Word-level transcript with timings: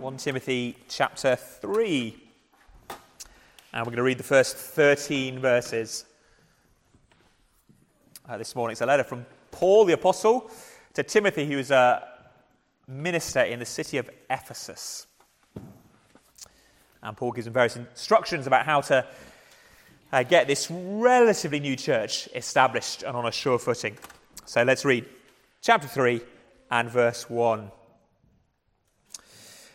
1 0.00 0.16
Timothy 0.16 0.74
chapter 0.88 1.36
3. 1.36 2.16
And 3.74 3.84
we're 3.84 3.90
going 3.90 3.96
to 3.96 4.02
read 4.02 4.16
the 4.16 4.24
first 4.24 4.56
13 4.56 5.38
verses 5.40 6.06
uh, 8.26 8.38
this 8.38 8.56
morning. 8.56 8.72
It's 8.72 8.80
a 8.80 8.86
letter 8.86 9.04
from 9.04 9.26
Paul 9.50 9.84
the 9.84 9.92
Apostle 9.92 10.50
to 10.94 11.02
Timothy, 11.02 11.44
who 11.44 11.58
is 11.58 11.70
a 11.70 12.08
minister 12.88 13.40
in 13.40 13.58
the 13.58 13.66
city 13.66 13.98
of 13.98 14.08
Ephesus. 14.30 15.06
And 17.02 17.14
Paul 17.14 17.32
gives 17.32 17.46
him 17.46 17.52
various 17.52 17.76
instructions 17.76 18.46
about 18.46 18.64
how 18.64 18.80
to 18.80 19.06
uh, 20.14 20.22
get 20.22 20.46
this 20.46 20.70
relatively 20.70 21.60
new 21.60 21.76
church 21.76 22.26
established 22.34 23.02
and 23.02 23.14
on 23.14 23.26
a 23.26 23.32
sure 23.32 23.58
footing. 23.58 23.98
So 24.46 24.62
let's 24.62 24.86
read 24.86 25.04
chapter 25.60 25.86
3 25.86 26.22
and 26.70 26.88
verse 26.88 27.28
1. 27.28 27.70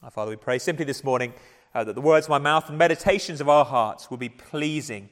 Our 0.00 0.12
Father, 0.12 0.30
we 0.30 0.36
pray 0.36 0.60
simply 0.60 0.84
this 0.84 1.02
morning 1.02 1.34
uh, 1.74 1.82
that 1.82 1.94
the 1.96 2.00
words 2.00 2.26
of 2.26 2.30
my 2.30 2.38
mouth 2.38 2.68
and 2.68 2.78
meditations 2.78 3.40
of 3.40 3.48
our 3.48 3.64
hearts 3.64 4.08
will 4.08 4.16
be 4.16 4.28
pleasing 4.28 5.08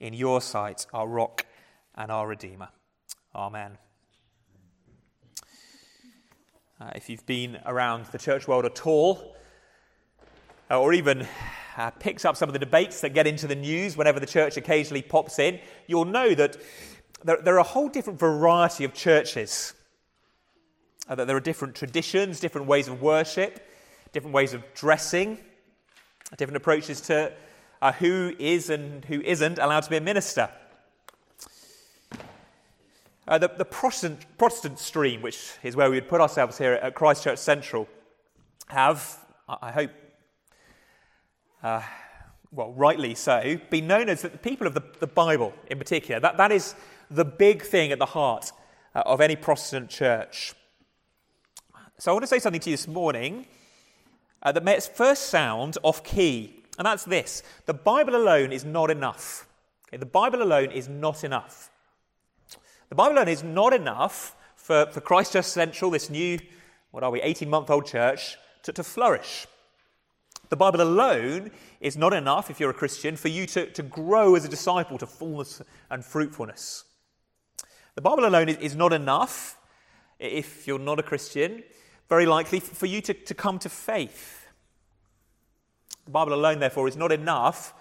in 0.00 0.12
your 0.12 0.42
sight, 0.42 0.84
our 0.92 1.08
rock 1.08 1.46
and 1.94 2.12
our 2.12 2.28
Redeemer. 2.28 2.68
Amen. 3.34 3.78
Uh, 6.78 6.90
if 6.94 7.08
you've 7.08 7.24
been 7.24 7.58
around 7.64 8.04
the 8.12 8.18
church 8.18 8.46
world 8.46 8.66
at 8.66 8.86
all, 8.86 9.34
uh, 10.70 10.78
or 10.78 10.92
even 10.92 11.26
uh, 11.78 11.90
picks 11.92 12.26
up 12.26 12.36
some 12.36 12.50
of 12.50 12.52
the 12.52 12.58
debates 12.58 13.00
that 13.00 13.14
get 13.14 13.26
into 13.26 13.46
the 13.46 13.56
news 13.56 13.96
whenever 13.96 14.20
the 14.20 14.26
church 14.26 14.58
occasionally 14.58 15.00
pops 15.00 15.38
in, 15.38 15.58
you'll 15.86 16.04
know 16.04 16.34
that 16.34 16.58
there, 17.24 17.38
there 17.42 17.54
are 17.54 17.60
a 17.60 17.62
whole 17.62 17.88
different 17.88 18.18
variety 18.18 18.84
of 18.84 18.92
churches. 18.92 19.72
Uh, 21.08 21.14
that 21.14 21.26
there 21.26 21.36
are 21.36 21.40
different 21.40 21.74
traditions, 21.74 22.40
different 22.40 22.66
ways 22.66 22.88
of 22.88 23.00
worship, 23.00 23.64
different 24.12 24.34
ways 24.34 24.54
of 24.54 24.62
dressing, 24.74 25.38
different 26.36 26.56
approaches 26.56 27.00
to 27.02 27.32
uh, 27.80 27.92
who 27.92 28.34
is 28.38 28.70
and 28.70 29.04
who 29.04 29.20
isn't 29.20 29.58
allowed 29.58 29.82
to 29.84 29.90
be 29.90 29.96
a 29.96 30.00
minister. 30.00 30.48
Uh, 33.26 33.38
the, 33.38 33.48
the 33.58 33.64
Protestant, 33.64 34.24
Protestant 34.38 34.78
stream, 34.78 35.20
which 35.20 35.52
is 35.62 35.76
where 35.76 35.90
we 35.90 35.96
would 35.96 36.08
put 36.08 36.20
ourselves 36.20 36.56
here 36.56 36.72
at 36.72 36.94
Christchurch 36.94 37.38
Central, 37.38 37.86
have, 38.68 39.18
I 39.48 39.70
hope, 39.70 39.90
uh, 41.62 41.82
well, 42.50 42.72
rightly 42.72 43.14
so, 43.14 43.58
been 43.68 43.86
known 43.86 44.08
as 44.08 44.22
the 44.22 44.30
people 44.30 44.66
of 44.66 44.74
the, 44.74 44.82
the 45.00 45.06
Bible 45.06 45.52
in 45.70 45.78
particular. 45.78 46.20
That, 46.20 46.38
that 46.38 46.52
is 46.52 46.74
the 47.10 47.24
big 47.24 47.62
thing 47.62 47.92
at 47.92 47.98
the 47.98 48.06
heart 48.06 48.50
uh, 48.94 49.02
of 49.04 49.20
any 49.20 49.36
Protestant 49.36 49.90
church. 49.90 50.54
So 51.98 52.10
I 52.10 52.14
want 52.14 52.22
to 52.22 52.28
say 52.28 52.38
something 52.38 52.60
to 52.62 52.70
you 52.70 52.76
this 52.76 52.88
morning 52.88 53.46
uh, 54.42 54.52
that 54.52 54.64
may 54.64 54.78
first 54.80 55.26
sound 55.26 55.78
off 55.82 56.04
key, 56.04 56.64
and 56.78 56.86
that's 56.86 57.04
this 57.04 57.42
the 57.66 57.74
Bible 57.74 58.16
alone 58.16 58.52
is 58.52 58.64
not 58.64 58.90
enough. 58.90 59.46
Okay, 59.88 59.96
the 59.96 60.06
Bible 60.06 60.42
alone 60.42 60.70
is 60.70 60.88
not 60.88 61.24
enough. 61.24 61.70
The 62.88 62.94
Bible 62.94 63.16
alone 63.16 63.28
is 63.28 63.42
not 63.42 63.72
enough 63.72 64.34
for, 64.56 64.86
for 64.86 65.00
Christchurch 65.00 65.44
Central, 65.44 65.90
this 65.90 66.10
new, 66.10 66.38
what 66.90 67.02
are 67.02 67.10
we, 67.10 67.20
18 67.22 67.48
month 67.48 67.70
old 67.70 67.86
church, 67.86 68.36
to, 68.62 68.72
to 68.72 68.82
flourish. 68.82 69.46
The 70.50 70.56
Bible 70.56 70.80
alone 70.80 71.50
is 71.80 71.96
not 71.96 72.14
enough, 72.14 72.50
if 72.50 72.58
you're 72.58 72.70
a 72.70 72.74
Christian, 72.74 73.16
for 73.16 73.28
you 73.28 73.46
to, 73.46 73.66
to 73.72 73.82
grow 73.82 74.34
as 74.34 74.44
a 74.44 74.48
disciple 74.48 74.98
to 74.98 75.06
fullness 75.06 75.60
and 75.90 76.04
fruitfulness. 76.04 76.84
The 77.94 78.02
Bible 78.02 78.26
alone 78.26 78.48
is, 78.48 78.56
is 78.58 78.76
not 78.76 78.92
enough, 78.92 79.58
if 80.18 80.66
you're 80.66 80.78
not 80.78 80.98
a 80.98 81.02
Christian, 81.02 81.62
very 82.08 82.26
likely 82.26 82.60
for 82.60 82.86
you 82.86 83.00
to, 83.02 83.14
to 83.14 83.34
come 83.34 83.58
to 83.60 83.68
faith. 83.68 84.46
The 86.06 86.10
Bible 86.10 86.34
alone, 86.34 86.58
therefore, 86.58 86.88
is 86.88 86.96
not 86.96 87.12
enough 87.12 87.74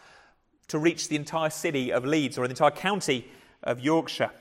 to 0.68 0.78
reach 0.78 1.08
the 1.08 1.16
entire 1.16 1.50
city 1.50 1.92
of 1.92 2.06
Leeds 2.06 2.38
or 2.38 2.46
the 2.46 2.52
entire 2.52 2.72
county 2.72 3.26
of 3.64 3.80
Yorkshire. 3.80 4.32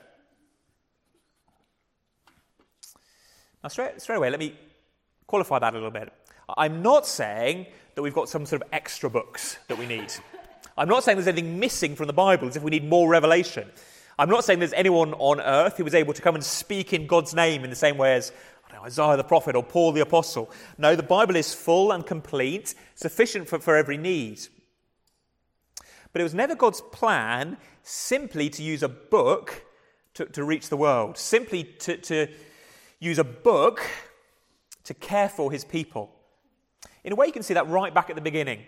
Now, 3.63 3.69
straight, 3.69 4.01
straight 4.01 4.17
away, 4.17 4.29
let 4.29 4.39
me 4.39 4.55
qualify 5.25 5.59
that 5.59 5.73
a 5.73 5.77
little 5.77 5.91
bit. 5.91 6.11
I'm 6.57 6.81
not 6.81 7.05
saying 7.05 7.67
that 7.95 8.01
we've 8.01 8.13
got 8.13 8.29
some 8.29 8.45
sort 8.45 8.61
of 8.61 8.67
extra 8.71 9.09
books 9.09 9.57
that 9.67 9.77
we 9.77 9.85
need. 9.85 10.13
I'm 10.77 10.87
not 10.87 11.03
saying 11.03 11.17
there's 11.17 11.27
anything 11.27 11.59
missing 11.59 11.95
from 11.95 12.07
the 12.07 12.13
Bible 12.13 12.47
as 12.47 12.55
if 12.55 12.63
we 12.63 12.71
need 12.71 12.87
more 12.87 13.09
revelation. 13.09 13.69
I'm 14.19 14.29
not 14.29 14.43
saying 14.43 14.59
there's 14.59 14.73
anyone 14.73 15.13
on 15.15 15.39
earth 15.39 15.77
who 15.77 15.83
was 15.83 15.95
able 15.95 16.13
to 16.13 16.21
come 16.21 16.35
and 16.35 16.43
speak 16.43 16.93
in 16.93 17.07
God's 17.07 17.33
name 17.33 17.63
in 17.63 17.69
the 17.69 17.75
same 17.75 17.97
way 17.97 18.15
as 18.15 18.31
Isaiah 18.75 19.17
the 19.17 19.23
prophet 19.23 19.55
or 19.55 19.63
Paul 19.63 19.91
the 19.91 20.01
apostle. 20.01 20.51
No, 20.77 20.95
the 20.95 21.03
Bible 21.03 21.35
is 21.35 21.53
full 21.53 21.91
and 21.91 22.05
complete, 22.05 22.75
sufficient 22.95 23.47
for, 23.47 23.59
for 23.59 23.75
every 23.75 23.97
need. 23.97 24.39
But 26.11 26.21
it 26.21 26.23
was 26.23 26.33
never 26.33 26.55
God's 26.55 26.81
plan 26.81 27.57
simply 27.83 28.49
to 28.49 28.63
use 28.63 28.83
a 28.83 28.89
book 28.89 29.65
to, 30.15 30.25
to 30.25 30.43
reach 30.43 30.69
the 30.69 30.77
world, 30.77 31.17
simply 31.17 31.63
to, 31.63 31.97
to 31.97 32.27
use 32.99 33.19
a 33.19 33.23
book 33.23 33.81
to 34.83 34.93
care 34.93 35.29
for 35.29 35.51
his 35.51 35.63
people. 35.63 36.11
In 37.03 37.13
a 37.13 37.15
way, 37.15 37.27
you 37.27 37.33
can 37.33 37.43
see 37.43 37.53
that 37.53 37.67
right 37.67 37.93
back 37.93 38.09
at 38.09 38.15
the 38.15 38.21
beginning. 38.21 38.65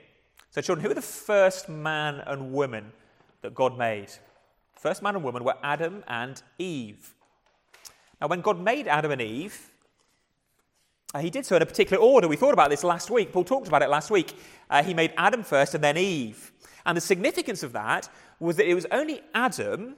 So, 0.52 0.62
children, 0.62 0.84
who 0.84 0.92
are 0.92 0.96
the 0.96 1.02
first 1.02 1.70
man 1.70 2.22
and 2.26 2.52
woman 2.54 2.92
that 3.42 3.54
God 3.54 3.78
made? 3.78 4.10
First 4.76 5.02
man 5.02 5.16
and 5.16 5.24
woman 5.24 5.44
were 5.44 5.56
Adam 5.62 6.04
and 6.08 6.42
Eve. 6.58 7.14
Now, 8.22 8.28
when 8.28 8.42
God 8.42 8.60
made 8.60 8.88
Adam 8.88 9.12
and 9.12 9.22
Eve, 9.22 9.69
uh, 11.14 11.20
he 11.20 11.30
did 11.30 11.46
so 11.46 11.56
in 11.56 11.62
a 11.62 11.66
particular 11.66 12.02
order. 12.02 12.28
We 12.28 12.36
thought 12.36 12.54
about 12.54 12.70
this 12.70 12.84
last 12.84 13.10
week. 13.10 13.32
Paul 13.32 13.44
talked 13.44 13.68
about 13.68 13.82
it 13.82 13.90
last 13.90 14.12
week. 14.12 14.36
Uh, 14.70 14.84
he 14.84 14.94
made 14.94 15.14
Adam 15.18 15.44
first 15.44 15.74
and 15.74 15.84
then 15.84 15.98
Eve. 15.98 16.52
And 16.86 16.96
the 16.96 17.02
significance 17.02 17.64
of 17.64 17.74
that 17.74 18.10
was 18.40 18.58
that 18.58 18.70
it 18.70 18.76
was 18.76 18.86
only 18.92 19.22
Adam 19.34 19.96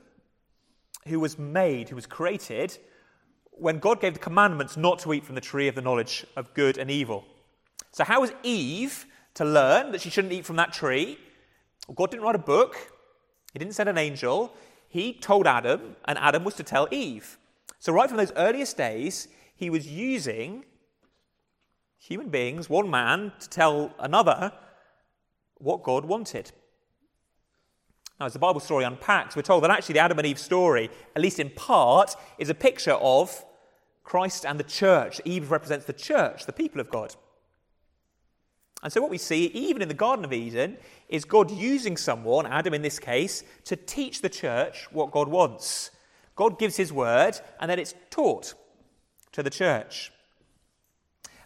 who 1.07 1.19
was 1.19 1.37
made, 1.37 1.89
who 1.89 1.95
was 1.95 2.05
created, 2.05 2.77
when 3.51 3.79
God 3.79 3.99
gave 3.99 4.13
the 4.13 4.19
commandments 4.19 4.77
not 4.77 4.99
to 4.99 5.13
eat 5.13 5.25
from 5.25 5.35
the 5.35 5.41
tree 5.41 5.67
of 5.67 5.75
the 5.75 5.81
knowledge 5.81 6.25
of 6.35 6.53
good 6.53 6.77
and 6.77 6.89
evil. 6.89 7.25
So, 7.91 8.03
how 8.03 8.21
was 8.21 8.31
Eve 8.43 9.05
to 9.33 9.45
learn 9.45 9.91
that 9.91 10.01
she 10.01 10.09
shouldn't 10.09 10.33
eat 10.33 10.45
from 10.45 10.55
that 10.55 10.71
tree? 10.71 11.17
Well, 11.87 11.95
God 11.95 12.11
didn't 12.11 12.23
write 12.23 12.35
a 12.35 12.39
book, 12.39 12.75
He 13.51 13.59
didn't 13.59 13.75
send 13.75 13.89
an 13.89 13.97
angel. 13.97 14.53
He 14.87 15.13
told 15.13 15.47
Adam, 15.47 15.95
and 16.05 16.17
Adam 16.17 16.43
was 16.43 16.55
to 16.55 16.63
tell 16.63 16.87
Eve. 16.91 17.37
So, 17.79 17.91
right 17.91 18.07
from 18.07 18.17
those 18.17 18.33
earliest 18.35 18.77
days, 18.77 19.27
He 19.55 19.69
was 19.69 19.87
using 19.87 20.63
human 22.01 22.29
beings, 22.29 22.69
one 22.69 22.89
man, 22.89 23.31
to 23.39 23.47
tell 23.47 23.93
another 23.99 24.51
what 25.59 25.83
God 25.83 26.03
wanted. 26.03 26.51
Now, 28.19 28.25
as 28.25 28.33
the 28.33 28.39
Bible 28.39 28.59
story 28.59 28.83
unpacks, 28.83 29.35
we're 29.35 29.43
told 29.43 29.63
that 29.63 29.71
actually 29.71 29.93
the 29.93 29.99
Adam 29.99 30.17
and 30.17 30.27
Eve 30.27 30.39
story, 30.39 30.89
at 31.15 31.21
least 31.21 31.39
in 31.39 31.51
part, 31.51 32.15
is 32.39 32.49
a 32.49 32.55
picture 32.55 32.93
of 32.93 33.45
Christ 34.03 34.45
and 34.45 34.59
the 34.59 34.63
church. 34.63 35.21
Eve 35.25 35.51
represents 35.51 35.85
the 35.85 35.93
church, 35.93 36.45
the 36.45 36.53
people 36.53 36.81
of 36.81 36.89
God. 36.89 37.15
And 38.83 38.91
so, 38.91 38.99
what 38.99 39.11
we 39.11 39.19
see, 39.19 39.45
even 39.45 39.83
in 39.83 39.87
the 39.87 39.93
Garden 39.93 40.25
of 40.25 40.33
Eden, 40.33 40.77
is 41.07 41.23
God 41.23 41.51
using 41.51 41.97
someone, 41.97 42.47
Adam 42.47 42.73
in 42.73 42.81
this 42.81 42.97
case, 42.97 43.43
to 43.65 43.75
teach 43.75 44.21
the 44.21 44.29
church 44.29 44.87
what 44.91 45.11
God 45.11 45.27
wants. 45.27 45.91
God 46.35 46.57
gives 46.57 46.77
his 46.77 46.91
word, 46.91 47.39
and 47.59 47.69
then 47.69 47.77
it's 47.77 47.93
taught 48.09 48.55
to 49.33 49.43
the 49.43 49.51
church. 49.51 50.11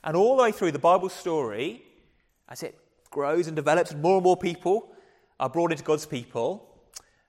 And 0.06 0.16
all 0.16 0.38
the 0.38 0.44
way 0.44 0.52
through 0.52 0.72
the 0.72 0.80
Bible 0.80 1.10
story, 1.10 1.82
as 2.48 2.62
it 2.62 2.78
grows 3.10 3.48
and 3.48 3.56
develops, 3.56 3.92
and 3.92 4.02
more 4.02 4.18
and 4.18 4.24
more 4.24 4.38
people 4.38 4.92
are 5.40 5.50
brought 5.50 5.72
into 5.72 5.84
God's 5.84 6.06
people, 6.06 6.70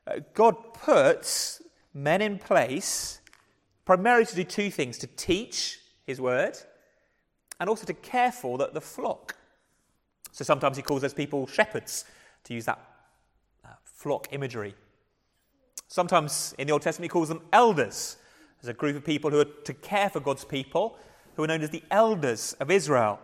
uh, 0.07 0.21
God 0.35 0.75
puts 0.75 1.63
men 1.95 2.21
in 2.21 2.39
place 2.39 3.21
primarily 3.87 4.27
to 4.27 4.35
do 4.37 4.45
two 4.45 4.71
things 4.71 4.99
to 4.99 5.07
teach 5.07 5.81
his 6.07 6.21
word 6.21 6.57
and 7.59 7.71
also 7.71 7.87
to 7.87 7.95
care 7.95 8.31
for 8.31 8.59
the, 8.59 8.69
the 8.69 8.81
flock. 8.81 9.37
So 10.33 10.45
sometimes 10.45 10.77
he 10.77 10.83
calls 10.83 11.01
those 11.01 11.15
people 11.15 11.47
shepherds, 11.47 12.05
to 12.45 12.53
use 12.53 12.67
that 12.67 12.79
uh, 13.65 13.69
flock 13.85 14.29
imagery. 14.33 14.75
Sometimes 15.89 16.55
in 16.59 16.67
the 16.67 16.75
Old 16.75 16.83
Testament 16.83 17.07
he 17.07 17.13
calls 17.13 17.29
them 17.29 17.41
elders, 17.53 18.19
as 18.63 18.69
a 18.69 18.75
group 18.75 18.97
of 18.97 19.05
people 19.05 19.31
who 19.31 19.41
are 19.41 19.45
to 19.65 19.73
care 19.73 20.11
for 20.11 20.21
God's 20.21 20.45
people, 20.45 20.99
who 21.37 21.45
are 21.45 21.47
known 21.47 21.63
as 21.63 21.71
the 21.71 21.83
elders 21.91 22.55
of 22.55 22.71
Israel. 22.71 23.21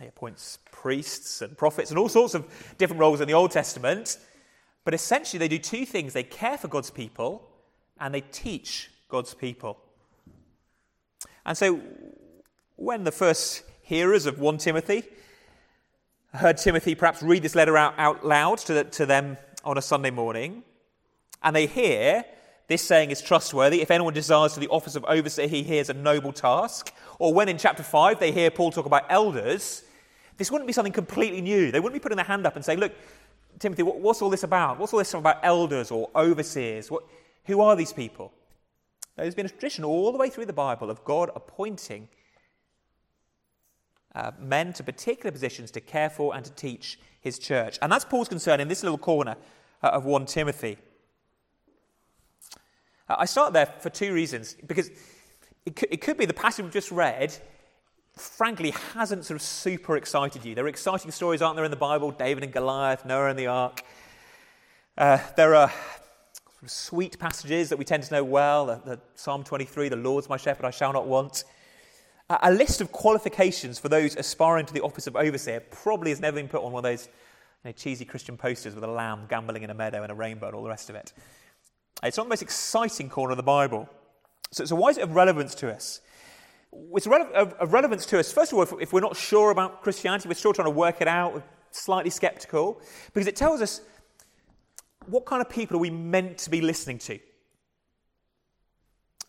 He 0.00 0.06
appoints 0.06 0.58
priests 0.70 1.42
and 1.42 1.56
prophets 1.56 1.90
and 1.90 1.98
all 1.98 2.08
sorts 2.08 2.34
of 2.34 2.46
different 2.78 3.00
roles 3.00 3.20
in 3.20 3.28
the 3.28 3.34
Old 3.34 3.50
Testament. 3.50 4.18
But 4.84 4.94
essentially, 4.94 5.38
they 5.38 5.48
do 5.48 5.58
two 5.58 5.84
things 5.84 6.12
they 6.12 6.22
care 6.22 6.58
for 6.58 6.68
God's 6.68 6.90
people 6.90 7.48
and 7.98 8.14
they 8.14 8.20
teach 8.20 8.90
God's 9.08 9.34
people. 9.34 9.78
And 11.44 11.56
so, 11.56 11.80
when 12.76 13.04
the 13.04 13.12
first 13.12 13.64
hearers 13.82 14.26
of 14.26 14.38
1 14.38 14.58
Timothy 14.58 15.02
heard 16.34 16.58
Timothy 16.58 16.94
perhaps 16.94 17.22
read 17.22 17.42
this 17.42 17.54
letter 17.54 17.76
out, 17.76 17.94
out 17.98 18.24
loud 18.24 18.58
to, 18.58 18.74
the, 18.74 18.84
to 18.84 19.06
them 19.06 19.36
on 19.64 19.78
a 19.78 19.82
Sunday 19.82 20.10
morning, 20.10 20.62
and 21.42 21.56
they 21.56 21.66
hear 21.66 22.24
this 22.68 22.82
saying 22.82 23.10
is 23.10 23.20
trustworthy. 23.22 23.80
If 23.80 23.90
anyone 23.90 24.14
desires 24.14 24.52
to 24.52 24.60
the 24.60 24.68
office 24.68 24.94
of 24.94 25.04
overseer, 25.06 25.48
he 25.48 25.62
hears 25.62 25.88
a 25.88 25.94
noble 25.94 26.32
task. 26.32 26.92
Or 27.18 27.32
when 27.34 27.48
in 27.48 27.58
chapter 27.58 27.82
5 27.82 28.20
they 28.20 28.30
hear 28.30 28.50
Paul 28.50 28.70
talk 28.70 28.86
about 28.86 29.06
elders, 29.08 29.82
this 30.36 30.52
wouldn't 30.52 30.66
be 30.66 30.74
something 30.74 30.92
completely 30.92 31.40
new. 31.40 31.72
They 31.72 31.80
wouldn't 31.80 32.00
be 32.00 32.02
putting 32.02 32.16
their 32.16 32.26
hand 32.26 32.46
up 32.46 32.56
and 32.56 32.64
saying, 32.64 32.78
Look, 32.78 32.92
Timothy, 33.58 33.82
what's 33.82 34.22
all 34.22 34.30
this 34.30 34.44
about? 34.44 34.78
What's 34.78 34.92
all 34.92 34.98
this 34.98 35.12
about 35.14 35.40
elders 35.42 35.90
or 35.90 36.10
overseers? 36.14 36.90
What, 36.90 37.04
who 37.46 37.60
are 37.60 37.74
these 37.74 37.92
people? 37.92 38.32
There's 39.16 39.34
been 39.34 39.46
a 39.46 39.48
tradition 39.48 39.84
all 39.84 40.12
the 40.12 40.18
way 40.18 40.30
through 40.30 40.46
the 40.46 40.52
Bible 40.52 40.90
of 40.90 41.02
God 41.04 41.30
appointing 41.34 42.08
uh, 44.14 44.32
men 44.38 44.72
to 44.74 44.84
particular 44.84 45.32
positions 45.32 45.70
to 45.72 45.80
care 45.80 46.10
for 46.10 46.36
and 46.36 46.44
to 46.44 46.52
teach 46.52 47.00
his 47.20 47.38
church. 47.38 47.78
And 47.82 47.90
that's 47.90 48.04
Paul's 48.04 48.28
concern 48.28 48.60
in 48.60 48.68
this 48.68 48.82
little 48.82 48.98
corner 48.98 49.36
uh, 49.82 49.88
of 49.88 50.04
1 50.04 50.26
Timothy. 50.26 50.76
I 53.08 53.24
start 53.24 53.52
there 53.52 53.66
for 53.66 53.90
two 53.90 54.12
reasons. 54.12 54.56
Because 54.66 54.90
it 55.64 55.76
could, 55.76 55.88
it 55.90 56.00
could 56.00 56.16
be 56.16 56.26
the 56.26 56.34
passage 56.34 56.64
we've 56.64 56.72
just 56.72 56.90
read, 56.90 57.36
frankly, 58.16 58.70
hasn't 58.94 59.24
sort 59.24 59.36
of 59.36 59.42
super 59.42 59.96
excited 59.96 60.44
you. 60.44 60.54
There 60.54 60.64
are 60.64 60.68
exciting 60.68 61.10
stories, 61.10 61.42
aren't 61.42 61.56
there, 61.56 61.64
in 61.64 61.70
the 61.70 61.76
Bible? 61.76 62.10
David 62.10 62.44
and 62.44 62.52
Goliath, 62.52 63.04
Noah 63.04 63.30
and 63.30 63.38
the 63.38 63.46
ark. 63.46 63.82
Uh, 64.96 65.18
there 65.36 65.54
are 65.54 65.68
sort 65.68 66.62
of 66.64 66.70
sweet 66.70 67.18
passages 67.18 67.68
that 67.68 67.78
we 67.78 67.84
tend 67.84 68.02
to 68.02 68.12
know 68.12 68.24
well 68.24 68.66
the, 68.66 68.80
the 68.84 69.00
Psalm 69.14 69.44
23, 69.44 69.88
the 69.88 69.96
Lord's 69.96 70.28
my 70.28 70.36
shepherd, 70.36 70.66
I 70.66 70.70
shall 70.70 70.92
not 70.92 71.06
want. 71.06 71.44
A 72.30 72.52
list 72.52 72.82
of 72.82 72.92
qualifications 72.92 73.78
for 73.78 73.88
those 73.88 74.14
aspiring 74.14 74.66
to 74.66 74.74
the 74.74 74.82
office 74.82 75.06
of 75.06 75.16
overseer 75.16 75.60
probably 75.60 76.10
has 76.10 76.20
never 76.20 76.34
been 76.34 76.48
put 76.48 76.62
on 76.62 76.72
one 76.72 76.84
of 76.84 76.90
those 76.90 77.06
you 77.64 77.70
know, 77.70 77.72
cheesy 77.72 78.04
Christian 78.04 78.36
posters 78.36 78.74
with 78.74 78.84
a 78.84 78.88
lamb 78.88 79.26
gamboling 79.30 79.62
in 79.62 79.70
a 79.70 79.74
meadow 79.74 80.02
and 80.02 80.12
a 80.12 80.14
rainbow 80.14 80.48
and 80.48 80.54
all 80.54 80.62
the 80.62 80.68
rest 80.68 80.90
of 80.90 80.96
it. 80.96 81.14
It's 82.02 82.16
not 82.16 82.24
the 82.24 82.30
most 82.30 82.42
exciting 82.42 83.08
corner 83.08 83.32
of 83.32 83.36
the 83.36 83.42
Bible. 83.42 83.88
So, 84.50 84.64
so 84.64 84.76
why 84.76 84.90
is 84.90 84.98
it 84.98 85.02
of 85.02 85.14
relevance 85.14 85.54
to 85.56 85.72
us? 85.72 86.00
It's 86.72 87.06
of, 87.06 87.72
relevance 87.72 88.06
to 88.06 88.18
us, 88.18 88.30
first 88.30 88.52
of 88.52 88.58
all, 88.58 88.62
if, 88.62 88.72
if 88.80 88.92
we're 88.92 89.00
not 89.00 89.16
sure 89.16 89.50
about 89.50 89.82
Christianity, 89.82 90.28
we're 90.28 90.34
still 90.34 90.52
trying 90.52 90.66
to 90.66 90.70
work 90.70 91.00
it 91.00 91.08
out, 91.08 91.42
slightly 91.70 92.10
skeptical, 92.10 92.80
because 93.12 93.26
it 93.26 93.36
tells 93.36 93.60
us 93.62 93.80
what 95.06 95.24
kind 95.24 95.40
of 95.40 95.48
people 95.48 95.76
are 95.76 95.80
we 95.80 95.90
meant 95.90 96.38
to 96.38 96.50
be 96.50 96.60
listening 96.60 96.98
to? 96.98 97.18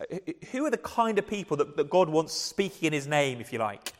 Uh, 0.00 0.16
who 0.52 0.64
are 0.66 0.70
the 0.70 0.78
kind 0.78 1.18
of 1.18 1.26
people 1.26 1.56
that, 1.56 1.76
that 1.76 1.90
God 1.90 2.08
wants 2.08 2.34
speaking 2.34 2.88
in 2.88 2.92
his 2.92 3.06
name, 3.06 3.40
if 3.40 3.52
you 3.52 3.58
like? 3.58 3.94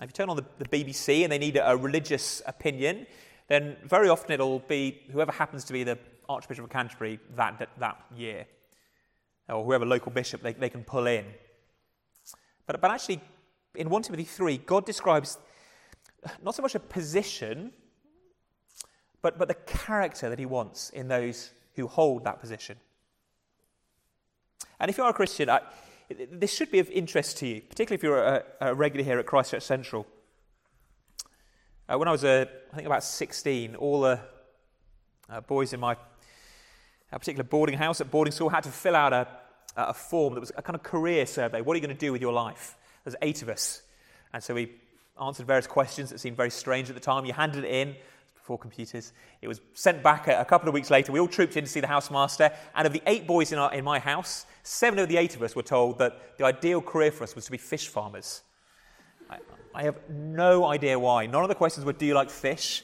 If 0.00 0.08
you 0.08 0.12
turn 0.12 0.28
on 0.28 0.36
the, 0.36 0.44
the 0.58 0.64
BBC 0.64 1.22
and 1.22 1.32
they 1.32 1.38
need 1.38 1.56
a, 1.56 1.70
a 1.70 1.76
religious 1.76 2.42
opinion, 2.46 3.06
then 3.48 3.76
very 3.84 4.08
often 4.08 4.32
it'll 4.32 4.60
be 4.60 5.02
whoever 5.12 5.32
happens 5.32 5.64
to 5.64 5.72
be 5.72 5.84
the 5.84 5.98
Archbishop 6.30 6.64
of 6.64 6.70
Canterbury 6.70 7.18
that, 7.34 7.58
that, 7.58 7.70
that 7.78 8.00
year, 8.16 8.46
or 9.48 9.64
whoever 9.64 9.84
local 9.84 10.12
bishop 10.12 10.42
they, 10.42 10.52
they 10.52 10.68
can 10.68 10.84
pull 10.84 11.06
in. 11.06 11.24
But, 12.66 12.80
but 12.80 12.90
actually, 12.90 13.20
in 13.74 13.90
1 13.90 14.02
Timothy 14.02 14.24
3, 14.24 14.58
God 14.58 14.86
describes 14.86 15.38
not 16.42 16.54
so 16.54 16.62
much 16.62 16.74
a 16.74 16.80
position, 16.80 17.72
but, 19.22 19.38
but 19.38 19.48
the 19.48 19.54
character 19.54 20.30
that 20.30 20.38
he 20.38 20.46
wants 20.46 20.90
in 20.90 21.08
those 21.08 21.50
who 21.74 21.88
hold 21.88 22.24
that 22.24 22.40
position. 22.40 22.76
And 24.78 24.88
if 24.88 24.98
you 24.98 25.04
are 25.04 25.10
a 25.10 25.14
Christian, 25.14 25.50
I, 25.50 25.60
this 26.30 26.54
should 26.54 26.70
be 26.70 26.78
of 26.78 26.88
interest 26.90 27.38
to 27.38 27.46
you, 27.46 27.60
particularly 27.60 27.96
if 27.96 28.02
you're 28.02 28.22
a, 28.22 28.44
a 28.60 28.74
regular 28.74 29.04
here 29.04 29.18
at 29.18 29.26
Christchurch 29.26 29.62
Central. 29.62 30.06
Uh, 31.88 31.98
when 31.98 32.06
I 32.06 32.12
was, 32.12 32.24
uh, 32.24 32.44
I 32.72 32.76
think, 32.76 32.86
about 32.86 33.02
16, 33.02 33.74
all 33.74 34.02
the 34.02 34.20
uh, 35.28 35.40
boys 35.40 35.72
in 35.72 35.80
my 35.80 35.96
particular 37.18 37.44
boarding 37.44 37.76
house 37.76 38.00
at 38.00 38.10
boarding 38.10 38.32
school 38.32 38.48
had 38.48 38.62
to 38.64 38.70
fill 38.70 38.94
out 38.94 39.12
a, 39.12 39.26
a 39.76 39.94
form 39.94 40.34
that 40.34 40.40
was 40.40 40.52
a 40.56 40.62
kind 40.62 40.76
of 40.76 40.82
career 40.82 41.26
survey. 41.26 41.60
What 41.60 41.74
are 41.74 41.76
you 41.76 41.86
going 41.86 41.96
to 41.96 42.00
do 42.00 42.12
with 42.12 42.22
your 42.22 42.32
life? 42.32 42.76
There's 43.04 43.16
eight 43.22 43.42
of 43.42 43.48
us. 43.48 43.82
And 44.32 44.42
so 44.42 44.54
we 44.54 44.72
answered 45.20 45.46
various 45.46 45.66
questions 45.66 46.10
that 46.10 46.20
seemed 46.20 46.36
very 46.36 46.50
strange 46.50 46.88
at 46.88 46.94
the 46.94 47.00
time. 47.00 47.24
You 47.24 47.32
handed 47.32 47.64
it 47.64 47.70
in 47.70 47.96
before 48.34 48.58
computers. 48.58 49.12
It 49.42 49.48
was 49.48 49.60
sent 49.74 50.02
back 50.02 50.28
a, 50.28 50.40
a, 50.40 50.44
couple 50.44 50.68
of 50.68 50.74
weeks 50.74 50.90
later. 50.90 51.12
We 51.12 51.20
all 51.20 51.28
trooped 51.28 51.56
in 51.56 51.64
to 51.64 51.70
see 51.70 51.80
the 51.80 51.86
housemaster. 51.86 52.54
And 52.74 52.86
of 52.86 52.92
the 52.92 53.02
eight 53.06 53.26
boys 53.26 53.52
in, 53.52 53.58
our, 53.58 53.72
in 53.72 53.84
my 53.84 53.98
house, 53.98 54.46
seven 54.62 54.98
of 54.98 55.08
the 55.08 55.16
eight 55.16 55.36
of 55.36 55.42
us 55.42 55.54
were 55.54 55.62
told 55.62 55.98
that 55.98 56.38
the 56.38 56.44
ideal 56.44 56.80
career 56.80 57.10
for 57.10 57.24
us 57.24 57.34
was 57.34 57.44
to 57.46 57.50
be 57.50 57.58
fish 57.58 57.88
farmers. 57.88 58.42
I, 59.28 59.38
I 59.74 59.82
have 59.84 59.96
no 60.08 60.64
idea 60.64 60.98
why. 60.98 61.26
None 61.26 61.42
of 61.42 61.48
the 61.48 61.54
questions 61.54 61.84
were, 61.84 61.92
do 61.92 62.06
you 62.06 62.14
like 62.14 62.30
fish? 62.30 62.82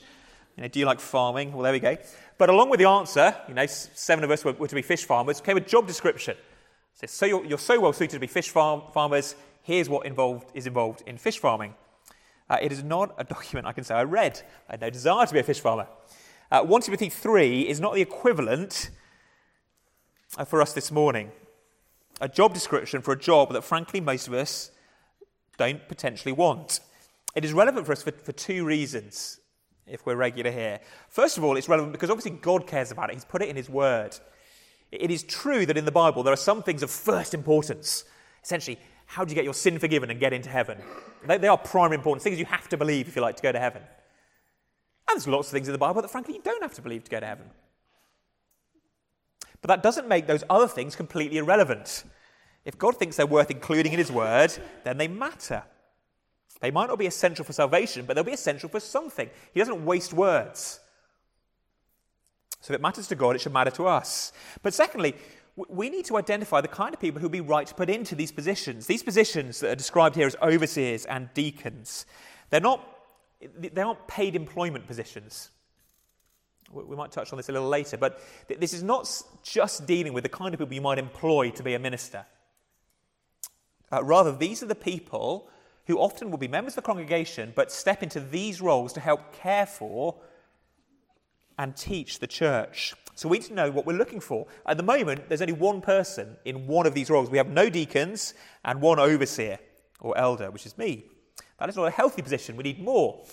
You 0.57 0.63
know, 0.63 0.69
do 0.69 0.79
you 0.79 0.87
like 0.87 1.01
farming? 1.01 1.53
Well, 1.53 1.63
there 1.63 1.73
we 1.73 1.81
go. 1.81 1.97
But 2.39 2.51
along 2.51 2.71
with 2.71 2.81
the 2.81 2.89
answer, 2.89 3.35
you 3.49 3.55
know, 3.55 3.67
seven 3.67 4.25
of 4.25 4.31
us 4.31 4.45
were, 4.45 4.53
were 4.53 4.69
to 4.69 4.75
be 4.75 4.83
fish 4.83 5.05
farmers, 5.05 5.41
came 5.41 5.57
a 5.57 5.61
job 5.61 5.87
description. 5.87 6.37
So, 6.95 7.07
so 7.07 7.27
you're, 7.27 7.45
you're, 7.45 7.59
so 7.59 7.81
well 7.81 7.93
suited 7.93 8.13
to 8.13 8.21
be 8.21 8.27
fish 8.27 8.51
farm, 8.51 8.83
farmers. 8.93 9.35
Here's 9.63 9.89
what 9.89 10.07
involved, 10.07 10.51
is 10.55 10.67
involved 10.67 11.03
in 11.07 11.19
fish 11.19 11.39
farming. 11.39 11.75
Uh, 12.49 12.59
it 12.61 12.73
is 12.73 12.83
not 12.83 13.15
a 13.19 13.25
document 13.35 13.67
I 13.67 13.73
can 13.73 13.85
say 13.85 13.95
I 13.95 14.05
read. 14.05 14.43
I 14.69 14.75
had 14.75 14.81
no 14.81 14.91
desire 14.91 15.27
to 15.27 15.33
be 15.33 15.41
a 15.41 15.45
fish 15.45 15.61
farmer. 15.61 15.87
Uh, 16.51 16.63
1 16.63 16.83
Timothy 16.83 17.09
3 17.09 17.63
is 17.63 17.81
not 17.81 17.95
the 17.95 18.03
equivalent 18.03 18.91
uh, 20.39 20.45
for 20.45 20.63
us 20.63 20.73
this 20.73 20.93
morning. 20.93 21.33
A 22.21 22.29
job 22.29 22.55
description 22.55 23.03
for 23.03 23.13
a 23.13 23.19
job 23.19 23.53
that, 23.53 23.65
frankly, 23.65 24.01
most 24.01 24.29
of 24.29 24.35
us 24.35 24.71
don't 25.59 25.87
potentially 25.89 26.33
want. 26.33 26.81
It 27.35 27.45
is 27.45 27.53
relevant 27.53 27.87
for 27.87 27.93
us 27.93 28.03
for, 28.03 28.13
for 28.13 28.33
two 28.33 28.65
reasons, 28.65 29.41
if 29.87 30.05
we're 30.05 30.17
regular 30.17 30.51
here. 30.51 30.81
First 31.09 31.39
of 31.39 31.45
all, 31.45 31.57
it's 31.57 31.69
relevant 31.69 31.93
because 31.93 32.11
obviously 32.11 32.33
God 32.33 32.67
cares 32.67 32.91
about 32.91 33.11
it, 33.11 33.15
He's 33.15 33.25
put 33.25 33.43
it 33.43 33.49
in 33.49 33.57
His 33.57 33.69
Word. 33.69 34.19
It 34.93 35.11
is 35.11 35.23
true 35.23 35.67
that 35.67 35.77
in 35.77 35.85
the 35.85 35.93
Bible 35.93 36.23
there 36.23 36.33
are 36.33 36.37
some 36.37 36.63
things 36.63 36.83
of 36.83 36.91
first 36.91 37.35
importance. 37.35 38.05
Essentially, 38.43 38.79
how 39.07 39.25
do 39.25 39.31
you 39.31 39.35
get 39.35 39.45
your 39.45 39.55
sin 39.55 39.79
forgiven 39.79 40.11
and 40.11 40.21
get 40.21 40.33
into 40.33 40.49
heaven? 40.49 40.79
They, 41.27 41.39
they 41.39 41.49
are 41.49 41.59
primary 41.59 41.97
importance, 41.97 42.25
things 42.25 42.39
you 42.39 42.45
have 42.47 42.69
to 42.69 42.77
believe 42.77 43.09
if 43.09 43.17
you 43.17 43.23
like 43.23 43.37
to 43.37 43.43
go 43.43 43.53
to 43.53 43.59
heaven. 43.59 43.83
And 45.09 45.17
there's 45.17 45.29
lots 45.29 45.49
of 45.49 45.53
things 45.53 45.69
in 45.69 45.73
the 45.73 45.79
Bible 45.79 46.03
that, 46.03 46.11
frankly, 46.11 46.35
you 46.35 46.43
don't 46.43 46.63
have 46.63 46.75
to 46.75 46.83
believe 46.83 47.05
to 47.05 47.11
go 47.11 47.21
to 47.21 47.27
heaven. 47.27 47.47
But 49.63 49.69
that 49.69 49.83
doesn't 49.83 50.09
make 50.09 50.27
those 50.27 50.45
other 50.51 50.69
things 50.69 50.97
completely 50.97 51.39
irrelevant. 51.39 52.05
If 52.65 52.77
God 52.77 52.97
thinks 52.97 53.17
they're 53.17 53.27
worth 53.27 53.51
including 53.51 53.93
in 53.93 53.99
His 53.99 54.11
Word, 54.11 54.53
then 54.85 54.99
they 54.99 55.09
matter. 55.09 55.63
They 56.61 56.71
might 56.71 56.89
not 56.89 56.99
be 56.99 57.07
essential 57.07 57.45
for 57.45 57.53
salvation, 57.53 58.07
but 58.07 58.15
they'll 58.15 58.25
be 58.25 58.33
essential 58.33 58.69
for 58.69 58.81
something. 58.81 59.29
He 59.53 59.61
doesn't 59.61 59.85
waste 59.85 60.13
words. 60.13 60.81
So 62.61 62.73
if 62.73 62.81
it 62.81 62.83
matters 62.83 63.07
to 63.09 63.15
God, 63.15 63.37
it 63.37 63.41
should 63.41 63.53
matter 63.53 63.71
to 63.73 63.87
us. 63.87 64.33
But 64.63 64.75
secondly, 64.75 65.15
we 65.57 65.89
need 65.89 66.05
to 66.07 66.17
identify 66.17 66.61
the 66.61 66.69
kind 66.69 66.93
of 66.93 67.01
people 67.01 67.21
who 67.21 67.27
would 67.27 67.33
be 67.33 67.41
right 67.41 67.67
to 67.67 67.75
put 67.75 67.89
into 67.89 68.15
these 68.15 68.33
positions. 68.33 68.87
These 68.87 69.03
positions 69.03 69.61
that 69.61 69.71
are 69.71 69.77
described 69.77 70.17
here 70.17 70.27
as 70.27 70.37
overseers 70.43 71.05
and 71.07 71.33
deacons, 71.35 72.07
They're 72.51 72.61
not, 72.61 72.87
they 73.59 73.83
aren't 73.83 74.07
paid 74.07 74.37
employment 74.37 74.87
positions. 74.87 75.51
We 76.73 76.97
might 76.97 77.13
touch 77.13 77.33
on 77.33 77.37
this 77.37 77.49
a 77.49 77.53
little 77.53 77.69
later, 77.69 77.97
but 77.97 78.21
this 78.49 78.73
is 78.73 78.83
not 78.83 79.09
just 79.43 79.87
dealing 79.87 80.13
with 80.13 80.25
the 80.25 80.29
kind 80.29 80.53
of 80.53 80.59
people 80.59 80.75
you 80.75 80.81
might 80.81 80.99
employ 80.99 81.51
to 81.51 81.63
be 81.63 81.75
a 81.75 81.79
minister. 81.79 82.27
Uh, 83.93 84.03
rather, 84.03 84.33
these 84.33 84.63
are 84.63 84.67
the 84.67 84.75
people 84.75 85.49
who 85.87 85.99
often 85.99 86.31
will 86.31 86.39
be 86.39 86.49
members 86.49 86.73
of 86.73 86.77
the 86.77 86.87
congregation 86.87 87.53
but 87.55 87.73
step 87.73 88.03
into 88.03 88.21
these 88.21 88.61
roles 88.61 88.93
to 88.93 89.01
help 89.01 89.33
care 89.33 89.67
for 89.67 90.17
and 91.59 91.77
teach 91.77 92.19
the 92.19 92.27
church. 92.27 92.95
So 93.15 93.29
we 93.29 93.39
need 93.39 93.47
to 93.47 93.55
know 93.55 93.71
what 93.71 93.87
we're 93.87 93.97
looking 93.97 94.21
for. 94.21 94.47
At 94.67 94.77
the 94.77 94.83
moment, 94.83 95.29
there's 95.29 95.41
only 95.41 95.55
one 95.55 95.81
person 95.81 96.37
in 96.45 96.67
one 96.67 96.87
of 96.87 96.93
these 96.93 97.09
roles. 97.09 97.31
We 97.31 97.39
have 97.39 97.49
no 97.49 97.71
deacons 97.71 98.35
and 98.65 98.81
one 98.81 98.99
overseer 98.99 99.59
or 100.01 100.17
elder, 100.19 100.51
which 100.51 100.67
is 100.67 100.77
me. 100.77 101.07
That 101.59 101.71
is 101.71 101.77
not 101.77 101.87
a 101.87 101.91
healthy 101.91 102.21
position. 102.21 102.57
We 102.57 102.65
need 102.65 102.83
more. 102.83 103.25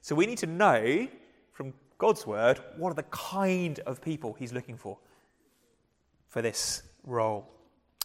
So 0.00 0.14
we 0.14 0.24
need 0.24 0.38
to 0.38 0.46
know 0.46 1.06
from 1.52 1.74
God's 1.98 2.26
word 2.26 2.58
what 2.76 2.90
are 2.90 2.94
the 2.94 3.02
kind 3.04 3.78
of 3.80 4.00
people 4.00 4.34
he's 4.38 4.52
looking 4.52 4.78
for 4.78 4.98
for 6.28 6.40
this 6.40 6.82
role. 7.04 7.46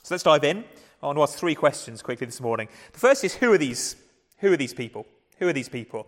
So 0.03 0.13
let's 0.13 0.24
dive 0.24 0.43
in. 0.43 0.65
I 1.01 1.06
want 1.06 1.18
to 1.18 1.24
ask 1.24 1.38
three 1.38 1.54
questions 1.54 2.01
quickly 2.01 2.25
this 2.25 2.42
morning. 2.42 2.70
The 2.92 3.00
first 3.00 3.24
is 3.24 3.36
who 3.36 3.54
are 3.54 3.58
these? 3.58 3.96
Who 4.39 4.51
are 4.51 4.58
these 4.58 4.74
people? 4.74 5.06
Who 5.38 5.48
are 5.48 5.54
these 5.54 5.70
people? 5.70 6.08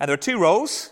And 0.00 0.08
there 0.08 0.14
are 0.14 0.18
two 0.18 0.38
roles. 0.38 0.90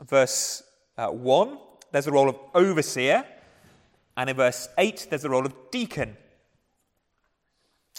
Verse 0.00 0.62
uh, 0.96 1.08
1, 1.08 1.58
there's 1.92 2.04
the 2.06 2.12
role 2.12 2.28
of 2.28 2.36
overseer. 2.54 3.24
And 4.16 4.28
in 4.28 4.36
verse 4.36 4.68
8, 4.76 5.06
there's 5.08 5.22
the 5.22 5.30
role 5.30 5.46
of 5.46 5.54
deacon. 5.70 6.16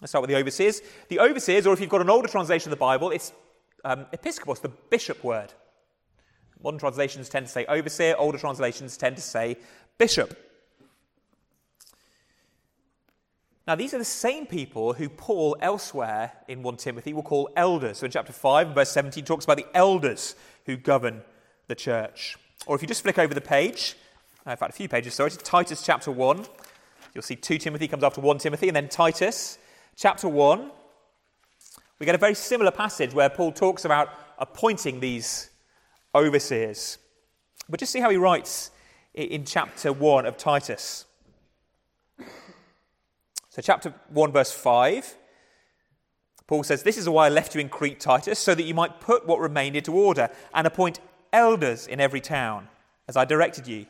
Let's 0.02 0.12
start 0.12 0.24
with 0.24 0.30
the 0.30 0.38
overseers. 0.38 0.82
The 1.08 1.20
overseers, 1.20 1.66
or 1.66 1.74
if 1.74 1.80
you've 1.80 1.90
got 1.90 2.02
an 2.02 2.10
older 2.10 2.28
translation 2.28 2.72
of 2.72 2.78
the 2.78 2.82
Bible, 2.82 3.12
it's 3.12 3.32
um, 3.86 4.06
episkopos, 4.14 4.62
the 4.62 4.70
bishop 4.70 5.24
word. 5.24 5.54
Modern 6.62 6.80
translations 6.80 7.30
tend 7.30 7.46
to 7.46 7.52
say 7.52 7.66
overseer, 7.66 8.16
older 8.18 8.38
translations 8.38 8.98
tend 8.98 9.16
to 9.16 9.22
say 9.22 9.58
bishop. 9.98 10.49
Now, 13.70 13.76
these 13.76 13.94
are 13.94 14.00
the 14.00 14.04
same 14.04 14.48
people 14.48 14.94
who 14.94 15.10
Paul 15.10 15.56
elsewhere 15.62 16.32
in 16.48 16.64
1 16.64 16.78
Timothy 16.78 17.14
will 17.14 17.22
call 17.22 17.52
elders. 17.56 18.00
So 18.00 18.06
in 18.06 18.12
chapter 18.12 18.34
5, 18.34 18.70
verse 18.70 18.90
17, 18.90 19.24
talks 19.24 19.46
about 19.46 19.58
the 19.58 19.68
elders 19.76 20.34
who 20.66 20.76
govern 20.76 21.22
the 21.68 21.76
church. 21.76 22.36
Or 22.66 22.76
if 22.76 22.82
you 22.82 22.88
just 22.88 23.04
flick 23.04 23.20
over 23.20 23.32
the 23.32 23.42
page, 23.42 23.96
uh, 24.48 24.50
in 24.50 24.58
fact, 24.58 24.74
a 24.74 24.76
few 24.76 24.90
pages, 24.90 25.14
sorry, 25.14 25.30
to 25.30 25.38
Titus 25.38 25.84
chapter 25.84 26.10
1, 26.10 26.46
you'll 27.14 27.22
see 27.22 27.36
2 27.36 27.60
Timothy 27.60 27.88
comes 27.88 28.04
after 28.04 28.22
1 28.22 28.40
Timothy, 28.40 28.70
and 28.70 28.76
then 28.76 28.90
Titus 28.90 29.60
chapter 29.96 30.28
1, 30.28 30.72
we 32.00 32.08
get 32.08 32.16
a 32.16 32.18
very 32.18 32.34
similar 32.34 32.72
passage 32.72 33.14
where 33.14 33.30
Paul 33.30 33.52
talks 33.52 33.86
about 33.86 34.10
appointing 34.40 35.00
these 35.00 35.52
overseers. 36.16 36.98
But 37.70 37.80
just 37.80 37.92
see 37.92 38.00
how 38.00 38.10
he 38.10 38.18
writes 38.18 38.72
in 39.14 39.46
chapter 39.46 39.94
1 39.94 40.26
of 40.26 40.38
Titus. 40.38 41.06
So, 43.60 43.64
chapter 43.64 43.94
1, 44.08 44.32
verse 44.32 44.54
5, 44.54 45.18
Paul 46.48 46.64
says, 46.64 46.82
This 46.82 46.98
is 46.98 47.10
why 47.10 47.26
I 47.26 47.30
left 47.30 47.54
you 47.54 47.60
in 47.60 47.68
Crete, 47.68 48.00
Titus, 48.00 48.40
so 48.40 48.56
that 48.56 48.64
you 48.64 48.74
might 48.74 49.02
put 49.02 49.28
what 49.28 49.42
remained 49.42 49.76
into 49.76 49.92
order 49.92 50.30
and 50.54 50.66
appoint 50.66 51.02
elders 51.34 51.86
in 51.86 52.00
every 52.00 52.22
town, 52.22 52.70
as 53.10 53.18
I 53.18 53.26
directed 53.26 53.68
you. 53.68 53.86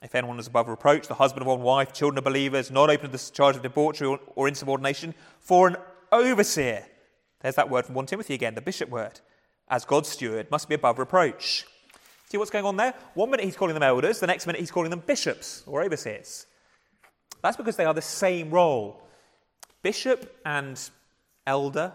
If 0.00 0.14
anyone 0.14 0.38
is 0.38 0.46
above 0.46 0.68
reproach, 0.68 1.08
the 1.08 1.14
husband 1.14 1.42
of 1.42 1.48
one 1.48 1.62
wife, 1.62 1.92
children 1.92 2.18
of 2.18 2.22
believers, 2.22 2.70
not 2.70 2.88
open 2.88 3.10
to 3.10 3.18
the 3.18 3.30
charge 3.32 3.56
of 3.56 3.62
debauchery 3.62 4.06
or, 4.06 4.20
or 4.36 4.46
insubordination, 4.46 5.12
for 5.40 5.66
an 5.66 5.76
overseer. 6.12 6.86
There's 7.40 7.56
that 7.56 7.68
word 7.68 7.84
from 7.84 7.96
1 7.96 8.06
Timothy 8.06 8.34
again, 8.34 8.54
the 8.54 8.60
bishop 8.60 8.90
word. 8.90 9.18
As 9.66 9.84
God's 9.84 10.08
steward, 10.08 10.52
must 10.52 10.68
be 10.68 10.76
above 10.76 11.00
reproach. 11.00 11.66
See 12.28 12.38
what's 12.38 12.52
going 12.52 12.64
on 12.64 12.76
there? 12.76 12.94
One 13.14 13.28
minute 13.28 13.44
he's 13.44 13.56
calling 13.56 13.74
them 13.74 13.82
elders, 13.82 14.20
the 14.20 14.28
next 14.28 14.46
minute 14.46 14.60
he's 14.60 14.70
calling 14.70 14.90
them 14.90 15.02
bishops 15.04 15.64
or 15.66 15.82
overseers. 15.82 16.46
That's 17.42 17.56
because 17.56 17.76
they 17.76 17.84
are 17.84 17.94
the 17.94 18.02
same 18.02 18.50
role. 18.50 19.02
Bishop 19.82 20.38
and 20.44 20.78
elder, 21.46 21.92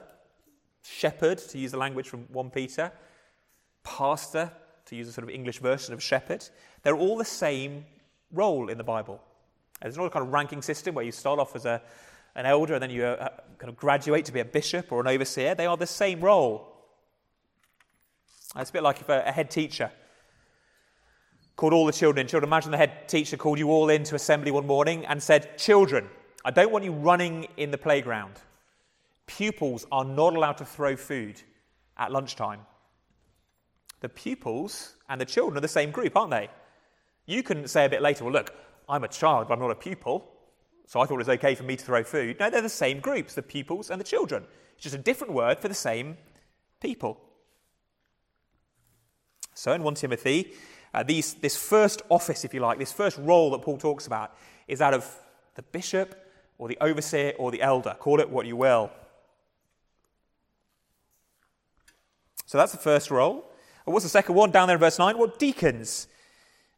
shepherd, 0.83 1.37
to 1.37 1.57
use 1.57 1.71
the 1.71 1.77
language 1.77 2.07
from 2.07 2.21
1 2.31 2.49
Peter, 2.49 2.91
pastor, 3.83 4.51
to 4.85 4.95
use 4.95 5.07
a 5.07 5.11
sort 5.11 5.23
of 5.23 5.29
English 5.29 5.59
version 5.59 5.93
of 5.93 6.01
shepherd, 6.01 6.47
they're 6.81 6.95
all 6.95 7.17
the 7.17 7.25
same 7.25 7.85
role 8.31 8.69
in 8.69 8.77
the 8.77 8.83
Bible. 8.83 9.21
There's 9.81 9.97
not 9.97 10.05
a 10.05 10.09
kind 10.09 10.25
of 10.25 10.31
ranking 10.31 10.61
system 10.61 10.95
where 10.95 11.05
you 11.05 11.11
start 11.11 11.39
off 11.39 11.55
as 11.55 11.65
a, 11.65 11.81
an 12.35 12.45
elder 12.45 12.73
and 12.73 12.83
then 12.83 12.89
you 12.89 13.05
uh, 13.05 13.29
kind 13.57 13.69
of 13.69 13.75
graduate 13.75 14.25
to 14.25 14.31
be 14.31 14.39
a 14.39 14.45
bishop 14.45 14.91
or 14.91 15.01
an 15.01 15.07
overseer. 15.07 15.55
They 15.55 15.65
are 15.65 15.77
the 15.77 15.87
same 15.87 16.21
role. 16.21 16.69
It's 18.55 18.69
a 18.69 18.73
bit 18.73 18.83
like 18.83 19.01
if 19.01 19.09
a, 19.09 19.23
a 19.25 19.31
head 19.31 19.51
teacher 19.51 19.91
called 21.63 21.71
all 21.71 21.85
the 21.85 21.93
children. 21.93 22.27
Children, 22.27 22.49
imagine 22.49 22.71
the 22.71 22.77
head 22.77 23.07
teacher 23.07 23.37
called 23.37 23.57
you 23.57 23.69
all 23.69 23.89
into 23.89 24.15
assembly 24.15 24.51
one 24.51 24.67
morning 24.67 25.05
and 25.05 25.23
said, 25.23 25.57
Children, 25.57 26.09
I 26.43 26.51
don't 26.51 26.73
want 26.73 26.83
you 26.83 26.91
running 26.91 27.47
in 27.55 27.71
the 27.71 27.77
playground. 27.77 28.33
Pupils 29.27 29.85
are 29.89 30.03
not 30.03 30.35
allowed 30.35 30.57
to 30.57 30.65
throw 30.65 30.97
food 30.97 31.41
at 31.95 32.11
lunchtime. 32.11 32.59
The 34.01 34.09
pupils 34.09 34.95
and 35.07 35.21
the 35.21 35.25
children 35.25 35.57
are 35.57 35.61
the 35.61 35.69
same 35.69 35.91
group, 35.91 36.17
aren't 36.17 36.31
they? 36.31 36.49
You 37.27 37.43
can 37.43 37.65
say 37.65 37.85
a 37.85 37.89
bit 37.89 38.01
later, 38.01 38.25
well, 38.25 38.33
look, 38.33 38.53
I'm 38.89 39.05
a 39.05 39.07
child, 39.07 39.47
but 39.47 39.53
I'm 39.53 39.61
not 39.61 39.71
a 39.71 39.75
pupil, 39.75 40.29
so 40.85 40.99
I 40.99 41.05
thought 41.05 41.13
it 41.13 41.19
was 41.19 41.29
okay 41.29 41.55
for 41.55 41.63
me 41.63 41.77
to 41.77 41.85
throw 41.85 42.03
food. 42.03 42.41
No, 42.41 42.49
they're 42.49 42.61
the 42.61 42.67
same 42.67 42.99
groups, 42.99 43.35
the 43.35 43.41
pupils 43.41 43.89
and 43.89 44.01
the 44.01 44.05
children. 44.05 44.43
It's 44.73 44.83
just 44.83 44.95
a 44.95 44.97
different 44.97 45.31
word 45.31 45.59
for 45.59 45.69
the 45.69 45.73
same 45.73 46.17
people. 46.81 47.21
So 49.53 49.71
in 49.71 49.81
1 49.81 49.95
Timothy, 49.95 50.51
uh, 50.93 51.03
these, 51.03 51.33
this 51.35 51.57
first 51.57 52.01
office, 52.09 52.45
if 52.45 52.53
you 52.53 52.59
like, 52.59 52.77
this 52.77 52.91
first 52.91 53.17
role 53.17 53.51
that 53.51 53.61
Paul 53.61 53.77
talks 53.77 54.05
about, 54.07 54.35
is 54.67 54.79
that 54.79 54.93
of 54.93 55.09
the 55.55 55.63
bishop 55.63 56.15
or 56.57 56.67
the 56.67 56.77
overseer 56.81 57.33
or 57.37 57.51
the 57.51 57.61
elder. 57.61 57.95
Call 57.99 58.19
it 58.19 58.29
what 58.29 58.45
you 58.45 58.55
will. 58.55 58.91
So 62.45 62.57
that's 62.57 62.71
the 62.71 62.77
first 62.77 63.09
role. 63.09 63.49
What's 63.85 64.05
the 64.05 64.09
second 64.09 64.35
one 64.35 64.51
down 64.51 64.67
there 64.67 64.75
in 64.75 64.79
verse 64.79 64.99
9? 64.99 65.17
Well, 65.17 65.33
deacons. 65.37 66.07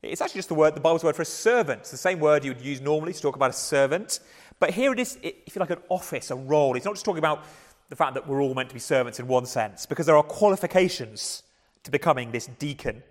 It's 0.01 0.21
actually 0.21 0.39
just 0.39 0.49
the 0.49 0.55
word, 0.55 0.75
the 0.75 0.79
Bible's 0.79 1.03
word 1.03 1.15
for 1.15 1.23
a 1.23 1.25
servant. 1.25 1.81
It's 1.81 1.91
the 1.91 1.97
same 1.97 2.19
word 2.19 2.45
you 2.45 2.51
would 2.51 2.61
use 2.61 2.79
normally 2.79 3.13
to 3.13 3.21
talk 3.21 3.35
about 3.35 3.49
a 3.49 3.53
servant. 3.53 4.19
But 4.59 4.71
here 4.71 4.93
it 4.93 4.99
is, 4.99 5.17
if 5.21 5.55
you 5.55 5.59
like, 5.59 5.71
an 5.71 5.81
office, 5.89 6.31
a 6.31 6.35
role. 6.35 6.75
It's 6.75 6.85
not 6.85 6.93
just 6.93 7.05
talking 7.05 7.19
about 7.19 7.43
the 7.89 7.95
fact 7.95 8.13
that 8.13 8.27
we're 8.27 8.41
all 8.41 8.53
meant 8.53 8.69
to 8.69 8.75
be 8.75 8.79
servants 8.79 9.19
in 9.19 9.27
one 9.27 9.45
sense, 9.45 9.85
because 9.85 10.05
there 10.05 10.17
are 10.17 10.23
qualifications 10.23 11.43
to 11.83 11.91
becoming 11.91 12.31
this 12.31 12.47
deacon 12.57 13.03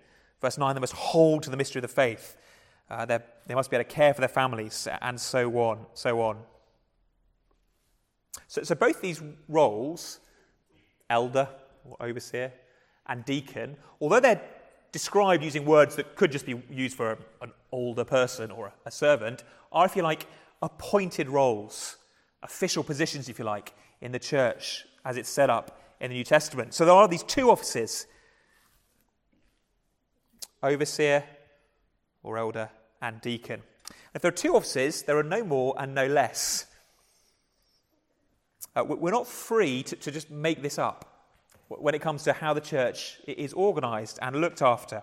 Verse 0.45 0.59
9, 0.59 0.75
they 0.75 0.79
must 0.79 0.93
hold 0.93 1.41
to 1.41 1.49
the 1.49 1.57
mystery 1.57 1.79
of 1.79 1.81
the 1.81 1.87
faith. 1.87 2.37
Uh, 2.87 3.03
they 3.03 3.55
must 3.55 3.71
be 3.71 3.77
able 3.77 3.83
to 3.83 3.89
care 3.89 4.13
for 4.13 4.21
their 4.21 4.27
families, 4.27 4.87
and 5.01 5.19
so 5.19 5.49
on, 5.57 5.87
so 5.95 6.21
on. 6.21 6.37
So, 8.47 8.61
so 8.61 8.75
both 8.75 9.01
these 9.01 9.23
roles, 9.47 10.19
elder 11.09 11.49
or 11.83 11.97
overseer 11.99 12.53
and 13.07 13.25
deacon, 13.25 13.75
although 13.99 14.19
they're 14.19 14.39
described 14.91 15.43
using 15.43 15.65
words 15.65 15.95
that 15.95 16.15
could 16.15 16.31
just 16.31 16.45
be 16.45 16.61
used 16.69 16.95
for 16.95 17.13
a, 17.13 17.17
an 17.41 17.51
older 17.71 18.03
person 18.03 18.51
or 18.51 18.71
a, 18.85 18.91
servant, 18.91 19.43
are, 19.71 19.87
if 19.87 19.95
you 19.95 20.03
like, 20.03 20.27
appointed 20.61 21.27
roles, 21.27 21.95
official 22.43 22.83
positions, 22.83 23.29
if 23.29 23.39
you 23.39 23.45
like, 23.45 23.73
in 23.99 24.11
the 24.11 24.19
church 24.19 24.85
as 25.05 25.17
it's 25.17 25.27
set 25.27 25.49
up 25.49 25.81
in 25.99 26.11
the 26.11 26.15
New 26.15 26.23
Testament. 26.23 26.75
So 26.75 26.85
there 26.85 26.93
are 26.93 27.07
these 27.07 27.23
two 27.23 27.49
offices 27.49 28.05
overseer 30.65 31.23
or 32.23 32.37
elder 32.37 32.69
and 33.01 33.21
deacon. 33.21 33.61
If 34.13 34.21
there 34.21 34.29
are 34.29 34.35
two 34.35 34.55
offices, 34.55 35.03
there 35.03 35.17
are 35.17 35.23
no 35.23 35.43
more 35.43 35.75
and 35.77 35.93
no 35.93 36.07
less. 36.07 36.65
Uh, 38.75 38.83
we're 38.83 39.11
not 39.11 39.27
free 39.27 39.83
to, 39.83 39.95
to 39.95 40.11
just 40.11 40.29
make 40.29 40.61
this 40.61 40.77
up 40.77 41.11
when 41.67 41.95
it 41.95 42.01
comes 42.01 42.23
to 42.23 42.33
how 42.33 42.53
the 42.53 42.61
church 42.61 43.19
is 43.27 43.53
organized 43.53 44.19
and 44.21 44.35
looked 44.35 44.61
after. 44.61 45.01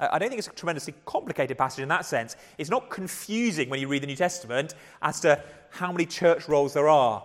I 0.00 0.18
don't 0.18 0.28
think 0.28 0.38
it's 0.38 0.48
a 0.48 0.52
tremendously 0.52 0.94
complicated 1.06 1.58
passage 1.58 1.82
in 1.82 1.88
that 1.88 2.04
sense. 2.04 2.36
It's 2.56 2.70
not 2.70 2.88
confusing 2.88 3.68
when 3.68 3.80
you 3.80 3.88
read 3.88 4.02
the 4.02 4.06
New 4.06 4.16
Testament 4.16 4.74
as 5.02 5.20
to 5.20 5.42
how 5.70 5.90
many 5.90 6.06
church 6.06 6.48
roles 6.48 6.74
there 6.74 6.88
are. 6.88 7.24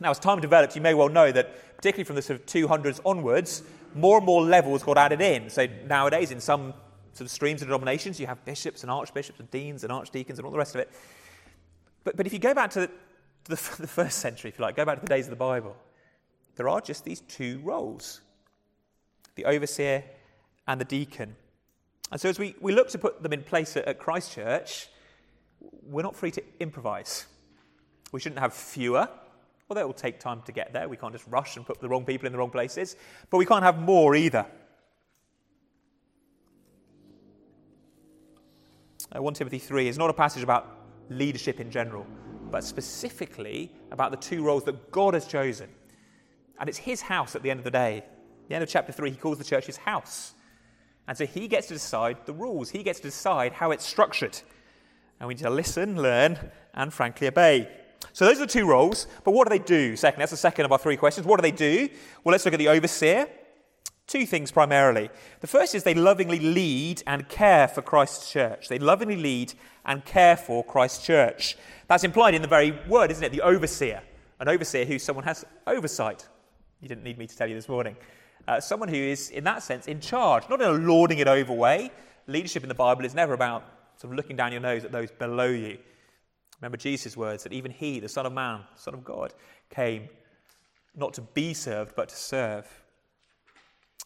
Now, 0.00 0.10
as 0.10 0.18
time 0.18 0.40
develops, 0.40 0.74
you 0.74 0.80
may 0.80 0.94
well 0.94 1.10
know 1.10 1.30
that, 1.30 1.76
particularly 1.76 2.04
from 2.04 2.16
the 2.16 2.22
sort 2.22 2.40
of 2.40 2.46
200s 2.46 3.00
onwards, 3.04 3.62
more 3.94 4.18
and 4.18 4.26
more 4.26 4.42
levels 4.42 4.82
got 4.82 4.98
added 4.98 5.20
in. 5.20 5.50
So 5.50 5.66
nowadays, 5.86 6.30
in 6.30 6.40
some 6.40 6.74
sort 7.12 7.26
of 7.26 7.30
streams 7.30 7.62
of 7.62 7.68
denominations, 7.68 8.18
you 8.18 8.26
have 8.26 8.44
bishops 8.44 8.82
and 8.82 8.90
archbishops 8.90 9.38
and 9.40 9.50
deans 9.50 9.84
and 9.84 9.92
archdeacons 9.92 10.38
and 10.38 10.46
all 10.46 10.52
the 10.52 10.58
rest 10.58 10.74
of 10.74 10.80
it. 10.80 10.90
But, 12.04 12.16
but 12.16 12.26
if 12.26 12.32
you 12.32 12.38
go 12.38 12.54
back 12.54 12.70
to 12.70 12.80
the, 12.80 12.86
to 12.86 12.94
the, 13.44 13.76
the 13.82 13.88
first 13.88 14.18
century, 14.18 14.48
if 14.50 14.58
you 14.58 14.64
like, 14.64 14.76
go 14.76 14.84
back 14.84 14.96
to 14.96 15.02
the 15.02 15.14
days 15.14 15.26
of 15.26 15.30
the 15.30 15.36
Bible, 15.36 15.76
there 16.56 16.68
are 16.68 16.80
just 16.80 17.04
these 17.04 17.20
two 17.20 17.60
roles 17.62 18.20
the 19.34 19.46
overseer 19.46 20.04
and 20.68 20.78
the 20.78 20.84
deacon. 20.84 21.34
And 22.10 22.20
so 22.20 22.28
as 22.28 22.38
we, 22.38 22.54
we 22.60 22.72
look 22.72 22.90
to 22.90 22.98
put 22.98 23.22
them 23.22 23.32
in 23.32 23.42
place 23.42 23.78
at, 23.78 23.86
at 23.86 23.98
Christchurch, 23.98 24.88
we're 25.60 26.02
not 26.02 26.14
free 26.14 26.30
to 26.32 26.42
improvise. 26.60 27.24
We 28.12 28.20
shouldn't 28.20 28.40
have 28.40 28.52
fewer 28.52 29.08
Well, 29.72 29.76
that 29.76 29.86
will 29.86 29.94
take 29.94 30.20
time 30.20 30.42
to 30.42 30.52
get 30.52 30.74
there. 30.74 30.86
We 30.86 30.98
can't 30.98 31.14
just 31.14 31.26
rush 31.28 31.56
and 31.56 31.64
put 31.64 31.80
the 31.80 31.88
wrong 31.88 32.04
people 32.04 32.26
in 32.26 32.32
the 32.32 32.38
wrong 32.38 32.50
places. 32.50 32.94
But 33.30 33.38
we 33.38 33.46
can't 33.46 33.64
have 33.64 33.78
more 33.78 34.14
either. 34.14 34.44
Uh, 39.16 39.22
1 39.22 39.32
Timothy 39.32 39.58
3 39.58 39.88
is 39.88 39.96
not 39.96 40.10
a 40.10 40.12
passage 40.12 40.42
about 40.42 40.76
leadership 41.08 41.58
in 41.58 41.70
general, 41.70 42.06
but 42.50 42.64
specifically 42.64 43.72
about 43.90 44.10
the 44.10 44.18
two 44.18 44.44
roles 44.44 44.62
that 44.64 44.90
God 44.90 45.14
has 45.14 45.26
chosen. 45.26 45.70
And 46.60 46.68
it's 46.68 46.76
his 46.76 47.00
house 47.00 47.34
at 47.34 47.42
the 47.42 47.50
end 47.50 47.58
of 47.58 47.64
the 47.64 47.70
day. 47.70 47.96
At 47.96 48.48
the 48.50 48.54
end 48.56 48.62
of 48.62 48.68
chapter 48.68 48.92
3, 48.92 49.10
he 49.10 49.16
calls 49.16 49.38
the 49.38 49.44
church 49.44 49.64
his 49.64 49.78
house. 49.78 50.34
And 51.08 51.16
so 51.16 51.24
he 51.24 51.48
gets 51.48 51.68
to 51.68 51.72
decide 51.72 52.26
the 52.26 52.34
rules, 52.34 52.68
he 52.68 52.82
gets 52.82 53.00
to 53.00 53.06
decide 53.08 53.54
how 53.54 53.70
it's 53.70 53.86
structured. 53.86 54.38
And 55.18 55.28
we 55.28 55.32
need 55.32 55.44
to 55.44 55.48
listen, 55.48 55.96
learn, 55.96 56.38
and 56.74 56.92
frankly 56.92 57.26
obey. 57.26 57.70
So 58.12 58.24
those 58.26 58.38
are 58.38 58.46
the 58.46 58.52
two 58.52 58.66
roles. 58.66 59.06
But 59.24 59.32
what 59.32 59.48
do 59.48 59.56
they 59.56 59.64
do? 59.64 59.96
Second, 59.96 60.20
that's 60.20 60.30
the 60.30 60.36
second 60.36 60.64
of 60.64 60.72
our 60.72 60.78
three 60.78 60.96
questions. 60.96 61.26
What 61.26 61.38
do 61.38 61.42
they 61.42 61.50
do? 61.50 61.88
Well, 62.24 62.32
let's 62.32 62.44
look 62.44 62.54
at 62.54 62.58
the 62.58 62.68
overseer. 62.68 63.28
Two 64.06 64.26
things 64.26 64.50
primarily. 64.50 65.10
The 65.40 65.46
first 65.46 65.74
is 65.74 65.84
they 65.84 65.94
lovingly 65.94 66.40
lead 66.40 67.02
and 67.06 67.28
care 67.28 67.68
for 67.68 67.82
Christ's 67.82 68.30
church. 68.30 68.68
They 68.68 68.78
lovingly 68.78 69.16
lead 69.16 69.54
and 69.86 70.04
care 70.04 70.36
for 70.36 70.64
Christ's 70.64 71.06
church. 71.06 71.56
That's 71.86 72.04
implied 72.04 72.34
in 72.34 72.42
the 72.42 72.48
very 72.48 72.72
word, 72.88 73.10
isn't 73.10 73.24
it? 73.24 73.32
The 73.32 73.42
overseer. 73.42 74.02
An 74.40 74.48
overseer 74.48 74.84
who 74.84 74.98
someone 74.98 75.24
has 75.24 75.44
oversight. 75.66 76.26
You 76.80 76.88
didn't 76.88 77.04
need 77.04 77.16
me 77.16 77.26
to 77.26 77.36
tell 77.36 77.48
you 77.48 77.54
this 77.54 77.68
morning. 77.68 77.96
Uh, 78.48 78.60
someone 78.60 78.88
who 78.88 78.96
is, 78.96 79.30
in 79.30 79.44
that 79.44 79.62
sense, 79.62 79.86
in 79.86 80.00
charge, 80.00 80.48
not 80.50 80.60
in 80.60 80.68
a 80.68 80.72
lording 80.72 81.18
it 81.18 81.28
over 81.28 81.52
way. 81.52 81.92
Leadership 82.26 82.64
in 82.64 82.68
the 82.68 82.74
Bible 82.74 83.04
is 83.04 83.14
never 83.14 83.34
about 83.34 83.64
sort 83.96 84.12
of 84.12 84.16
looking 84.16 84.36
down 84.36 84.50
your 84.50 84.60
nose 84.60 84.84
at 84.84 84.90
those 84.90 85.12
below 85.12 85.46
you. 85.46 85.78
Remember 86.62 86.76
Jesus' 86.76 87.16
words 87.16 87.42
that 87.42 87.52
even 87.52 87.72
he, 87.72 87.98
the 87.98 88.08
Son 88.08 88.24
of 88.24 88.32
Man, 88.32 88.60
Son 88.76 88.94
of 88.94 89.02
God, 89.02 89.34
came 89.68 90.08
not 90.94 91.12
to 91.14 91.20
be 91.20 91.54
served, 91.54 91.96
but 91.96 92.08
to 92.08 92.14
serve. 92.14 92.66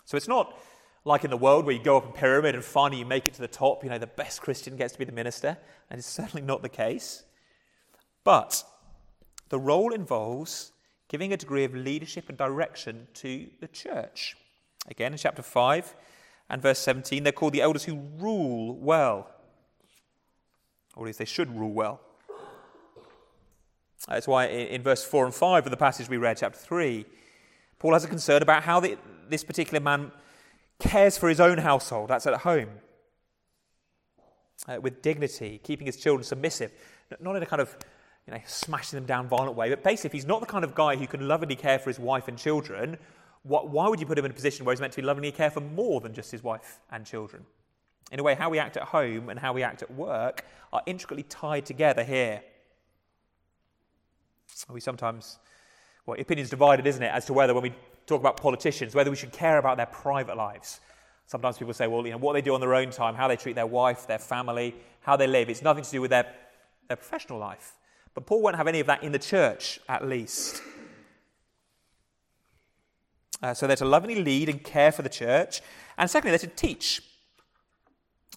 So 0.06 0.16
it's 0.16 0.26
not 0.26 0.58
like 1.04 1.22
in 1.22 1.30
the 1.30 1.36
world 1.36 1.66
where 1.66 1.74
you 1.74 1.82
go 1.82 1.98
up 1.98 2.08
a 2.08 2.12
pyramid 2.12 2.54
and 2.54 2.64
finally 2.64 3.00
you 3.00 3.04
make 3.04 3.28
it 3.28 3.34
to 3.34 3.42
the 3.42 3.48
top, 3.48 3.84
you 3.84 3.90
know, 3.90 3.98
the 3.98 4.06
best 4.06 4.40
Christian 4.40 4.74
gets 4.74 4.94
to 4.94 4.98
be 4.98 5.04
the 5.04 5.12
minister. 5.12 5.58
And 5.90 5.98
it's 5.98 6.08
certainly 6.08 6.40
not 6.40 6.62
the 6.62 6.70
case. 6.70 7.24
But 8.24 8.64
the 9.50 9.58
role 9.58 9.92
involves 9.92 10.72
giving 11.08 11.34
a 11.34 11.36
degree 11.36 11.64
of 11.64 11.74
leadership 11.74 12.30
and 12.30 12.38
direction 12.38 13.06
to 13.14 13.48
the 13.60 13.68
church. 13.68 14.34
Again, 14.88 15.12
in 15.12 15.18
chapter 15.18 15.42
5 15.42 15.94
and 16.48 16.62
verse 16.62 16.78
17, 16.78 17.22
they're 17.22 17.32
called 17.32 17.52
the 17.52 17.60
elders 17.60 17.84
who 17.84 18.00
rule 18.18 18.74
well. 18.76 19.30
Or 20.96 21.04
at 21.04 21.06
least 21.08 21.18
they 21.18 21.26
should 21.26 21.54
rule 21.54 21.72
well. 21.72 22.00
That's 24.08 24.28
why 24.28 24.46
in 24.46 24.82
verse 24.82 25.04
4 25.04 25.26
and 25.26 25.34
5 25.34 25.66
of 25.66 25.70
the 25.70 25.76
passage 25.76 26.08
we 26.08 26.16
read, 26.16 26.36
chapter 26.36 26.58
3, 26.58 27.04
Paul 27.78 27.92
has 27.92 28.04
a 28.04 28.08
concern 28.08 28.42
about 28.42 28.62
how 28.62 28.80
the, 28.80 28.96
this 29.28 29.42
particular 29.42 29.80
man 29.80 30.12
cares 30.78 31.18
for 31.18 31.28
his 31.28 31.40
own 31.40 31.58
household, 31.58 32.10
that's 32.10 32.26
at 32.26 32.34
home, 32.40 32.68
uh, 34.68 34.78
with 34.80 35.02
dignity, 35.02 35.60
keeping 35.62 35.86
his 35.86 35.96
children 35.96 36.24
submissive, 36.24 36.72
not 37.20 37.36
in 37.36 37.42
a 37.42 37.46
kind 37.46 37.60
of 37.60 37.76
you 38.26 38.34
know, 38.34 38.40
smashing 38.46 38.96
them 38.96 39.06
down 39.06 39.28
violent 39.28 39.56
way. 39.56 39.70
But 39.70 39.82
basically, 39.82 40.08
if 40.08 40.12
he's 40.12 40.26
not 40.26 40.40
the 40.40 40.46
kind 40.46 40.64
of 40.64 40.74
guy 40.74 40.96
who 40.96 41.06
can 41.06 41.26
lovingly 41.26 41.56
care 41.56 41.78
for 41.78 41.90
his 41.90 41.98
wife 41.98 42.28
and 42.28 42.36
children, 42.36 42.98
what, 43.42 43.68
why 43.68 43.88
would 43.88 44.00
you 44.00 44.06
put 44.06 44.18
him 44.18 44.24
in 44.24 44.30
a 44.30 44.34
position 44.34 44.64
where 44.64 44.72
he's 44.72 44.80
meant 44.80 44.92
to 44.94 45.00
be 45.00 45.06
lovingly 45.06 45.30
care 45.30 45.50
for 45.50 45.60
more 45.60 46.00
than 46.00 46.12
just 46.12 46.32
his 46.32 46.42
wife 46.42 46.80
and 46.90 47.06
children? 47.06 47.44
In 48.10 48.20
a 48.20 48.22
way, 48.22 48.34
how 48.34 48.50
we 48.50 48.58
act 48.58 48.76
at 48.76 48.84
home 48.84 49.28
and 49.28 49.38
how 49.38 49.52
we 49.52 49.62
act 49.62 49.82
at 49.82 49.92
work 49.92 50.44
are 50.72 50.82
intricately 50.86 51.24
tied 51.24 51.66
together 51.66 52.02
here. 52.02 52.42
We 54.70 54.80
sometimes, 54.80 55.38
well, 56.06 56.18
opinions 56.18 56.50
divided, 56.50 56.86
isn't 56.86 57.02
it, 57.02 57.12
as 57.12 57.24
to 57.26 57.32
whether 57.32 57.52
when 57.54 57.62
we 57.62 57.74
talk 58.06 58.20
about 58.20 58.36
politicians, 58.36 58.94
whether 58.94 59.10
we 59.10 59.16
should 59.16 59.32
care 59.32 59.58
about 59.58 59.76
their 59.76 59.86
private 59.86 60.36
lives. 60.36 60.80
Sometimes 61.26 61.58
people 61.58 61.74
say, 61.74 61.88
well, 61.88 62.06
you 62.06 62.12
know, 62.12 62.18
what 62.18 62.34
they 62.34 62.40
do 62.40 62.54
on 62.54 62.60
their 62.60 62.74
own 62.74 62.90
time, 62.90 63.14
how 63.14 63.26
they 63.28 63.36
treat 63.36 63.56
their 63.56 63.66
wife, 63.66 64.06
their 64.06 64.18
family, 64.18 64.74
how 65.00 65.16
they 65.16 65.26
live, 65.26 65.50
it's 65.50 65.62
nothing 65.62 65.82
to 65.84 65.90
do 65.90 66.00
with 66.00 66.10
their, 66.10 66.26
their 66.88 66.96
professional 66.96 67.38
life. 67.38 67.74
But 68.14 68.26
Paul 68.26 68.42
won't 68.42 68.56
have 68.56 68.68
any 68.68 68.80
of 68.80 68.86
that 68.86 69.02
in 69.02 69.12
the 69.12 69.18
church, 69.18 69.80
at 69.88 70.06
least. 70.06 70.62
Uh, 73.42 73.52
so 73.52 73.66
they're 73.66 73.76
to 73.76 73.84
lovingly 73.84 74.22
lead 74.22 74.48
and 74.48 74.62
care 74.62 74.92
for 74.92 75.02
the 75.02 75.08
church. 75.08 75.60
And 75.98 76.08
secondly, 76.08 76.30
they're 76.36 76.48
to 76.48 76.56
teach. 76.56 77.02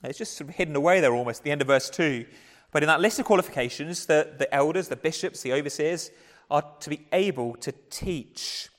It's 0.03 0.17
just 0.17 0.37
sort 0.37 0.49
of 0.49 0.55
hidden 0.55 0.75
away 0.75 0.99
there 0.99 1.13
almost 1.13 1.41
at 1.41 1.43
the 1.45 1.51
end 1.51 1.61
of 1.61 1.67
verse 1.67 1.89
2. 1.89 2.25
But 2.71 2.83
in 2.83 2.87
that 2.87 3.01
list 3.01 3.19
of 3.19 3.25
qualifications, 3.25 4.05
the, 4.05 4.35
the 4.37 4.53
elders, 4.53 4.87
the 4.87 4.95
bishops, 4.95 5.41
the 5.41 5.53
overseers 5.53 6.11
are 6.51 6.63
to 6.79 6.89
be 6.89 7.07
able 7.11 7.55
to 7.57 7.73
teach. 7.89 8.69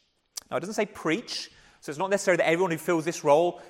Now, 0.51 0.57
it 0.57 0.61
doesn't 0.61 0.75
say 0.75 0.87
preach, 0.87 1.51
so 1.81 1.91
it's 1.91 1.99
not 1.99 2.11
necessarily 2.11 2.39
that 2.39 2.49
everyone 2.49 2.71
who 2.71 2.79
fills 2.79 3.05
this 3.05 3.25
role 3.25 3.61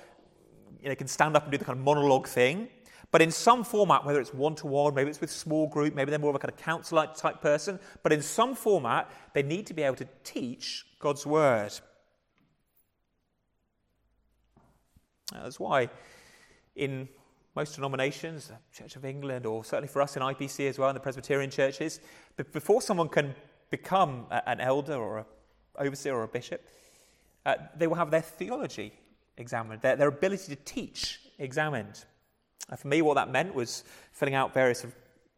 you 0.81 0.89
know, 0.89 0.95
can 0.95 1.07
stand 1.07 1.35
up 1.35 1.43
and 1.43 1.51
do 1.51 1.57
the 1.57 1.65
kind 1.65 1.77
of 1.77 1.85
monologue 1.85 2.27
thing. 2.27 2.67
But 3.11 3.21
in 3.21 3.29
some 3.29 3.63
format, 3.63 4.05
whether 4.05 4.21
it's 4.21 4.33
one 4.33 4.55
to 4.55 4.67
one, 4.67 4.95
maybe 4.95 5.09
it's 5.09 5.19
with 5.19 5.31
small 5.31 5.67
group, 5.67 5.93
maybe 5.93 6.11
they're 6.11 6.19
more 6.19 6.29
of 6.29 6.35
a 6.35 6.39
kind 6.39 6.51
of 6.51 6.57
counselor 6.57 7.07
type 7.15 7.41
person, 7.41 7.79
but 8.03 8.13
in 8.13 8.21
some 8.21 8.55
format, 8.55 9.11
they 9.33 9.43
need 9.43 9.67
to 9.67 9.73
be 9.73 9.83
able 9.83 9.97
to 9.97 10.07
teach 10.23 10.85
God's 10.99 11.25
word. 11.25 11.73
That's 15.33 15.59
why 15.59 15.89
in 16.75 17.09
most 17.55 17.75
denominations, 17.75 18.51
Church 18.73 18.95
of 18.95 19.05
England, 19.05 19.45
or 19.45 19.63
certainly 19.63 19.87
for 19.87 20.01
us 20.01 20.15
in 20.15 20.23
IPC 20.23 20.69
as 20.69 20.79
well, 20.79 20.89
in 20.89 20.93
the 20.93 21.01
Presbyterian 21.01 21.49
churches, 21.49 21.99
but 22.37 22.51
before 22.53 22.81
someone 22.81 23.09
can 23.09 23.35
become 23.69 24.25
an 24.29 24.59
elder 24.59 24.95
or 24.95 25.19
an 25.19 25.25
overseer 25.77 26.15
or 26.15 26.23
a 26.23 26.27
bishop, 26.27 26.65
uh, 27.45 27.55
they 27.75 27.87
will 27.87 27.95
have 27.95 28.11
their 28.11 28.21
theology 28.21 28.93
examined, 29.37 29.81
their, 29.81 29.95
their 29.95 30.07
ability 30.07 30.55
to 30.55 30.61
teach 30.63 31.19
examined. 31.39 32.05
And 32.69 32.79
for 32.79 32.87
me, 32.87 33.01
what 33.01 33.15
that 33.15 33.29
meant 33.29 33.53
was 33.53 33.83
filling 34.11 34.35
out 34.35 34.53
various 34.53 34.85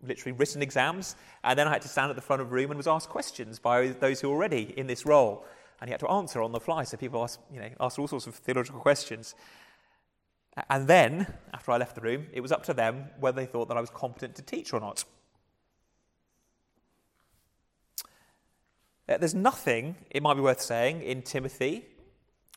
literally 0.06 0.34
written 0.34 0.62
exams, 0.62 1.16
and 1.44 1.58
then 1.58 1.68
I 1.68 1.72
had 1.72 1.82
to 1.84 1.88
stand 1.88 2.10
at 2.10 2.16
the 2.16 2.22
front 2.22 2.42
of 2.42 2.50
the 2.50 2.56
room 2.56 2.72
and 2.72 2.78
was 2.78 2.88
asked 2.88 3.10
questions 3.10 3.58
by 3.58 3.88
those 3.88 4.20
who 4.20 4.30
were 4.30 4.36
already 4.36 4.74
in 4.78 4.86
this 4.86 5.06
role, 5.06 5.46
and 5.80 5.88
he 5.88 5.92
had 5.92 6.02
to 6.02 6.10
answer 6.10 6.42
on 6.42 6.52
the 6.52 6.60
fly. 6.60 6.84
So 6.84 6.98
people 6.98 7.24
asked, 7.24 7.40
you 7.52 7.60
know, 7.60 7.70
asked 7.80 7.98
all 7.98 8.08
sorts 8.08 8.28
of 8.28 8.36
theological 8.36 8.82
questions. 8.82 9.36
And 10.70 10.88
then, 10.88 11.28
after 11.54 11.72
I 11.72 11.78
left 11.78 11.96
the 11.96 12.02
room, 12.02 12.28
it 12.32 12.42
was 12.42 12.52
up 12.52 12.64
to 12.66 12.74
them 12.74 13.06
whether 13.20 13.36
they 13.36 13.48
thought 13.48 13.68
that 13.70 13.78
I 13.78 13.82
was 13.82 13.90
competent 13.90 14.36
to 14.36 14.42
teach 14.42 14.72
or 14.72 14.80
not. 14.80 15.04
Uh, 19.10 19.18
there's 19.18 19.36
nothing, 19.36 19.96
it 20.12 20.24
might 20.24 20.36
be 20.36 20.42
worth 20.42 20.62
saying, 20.62 21.02
in 21.02 21.22
Timothy, 21.24 21.86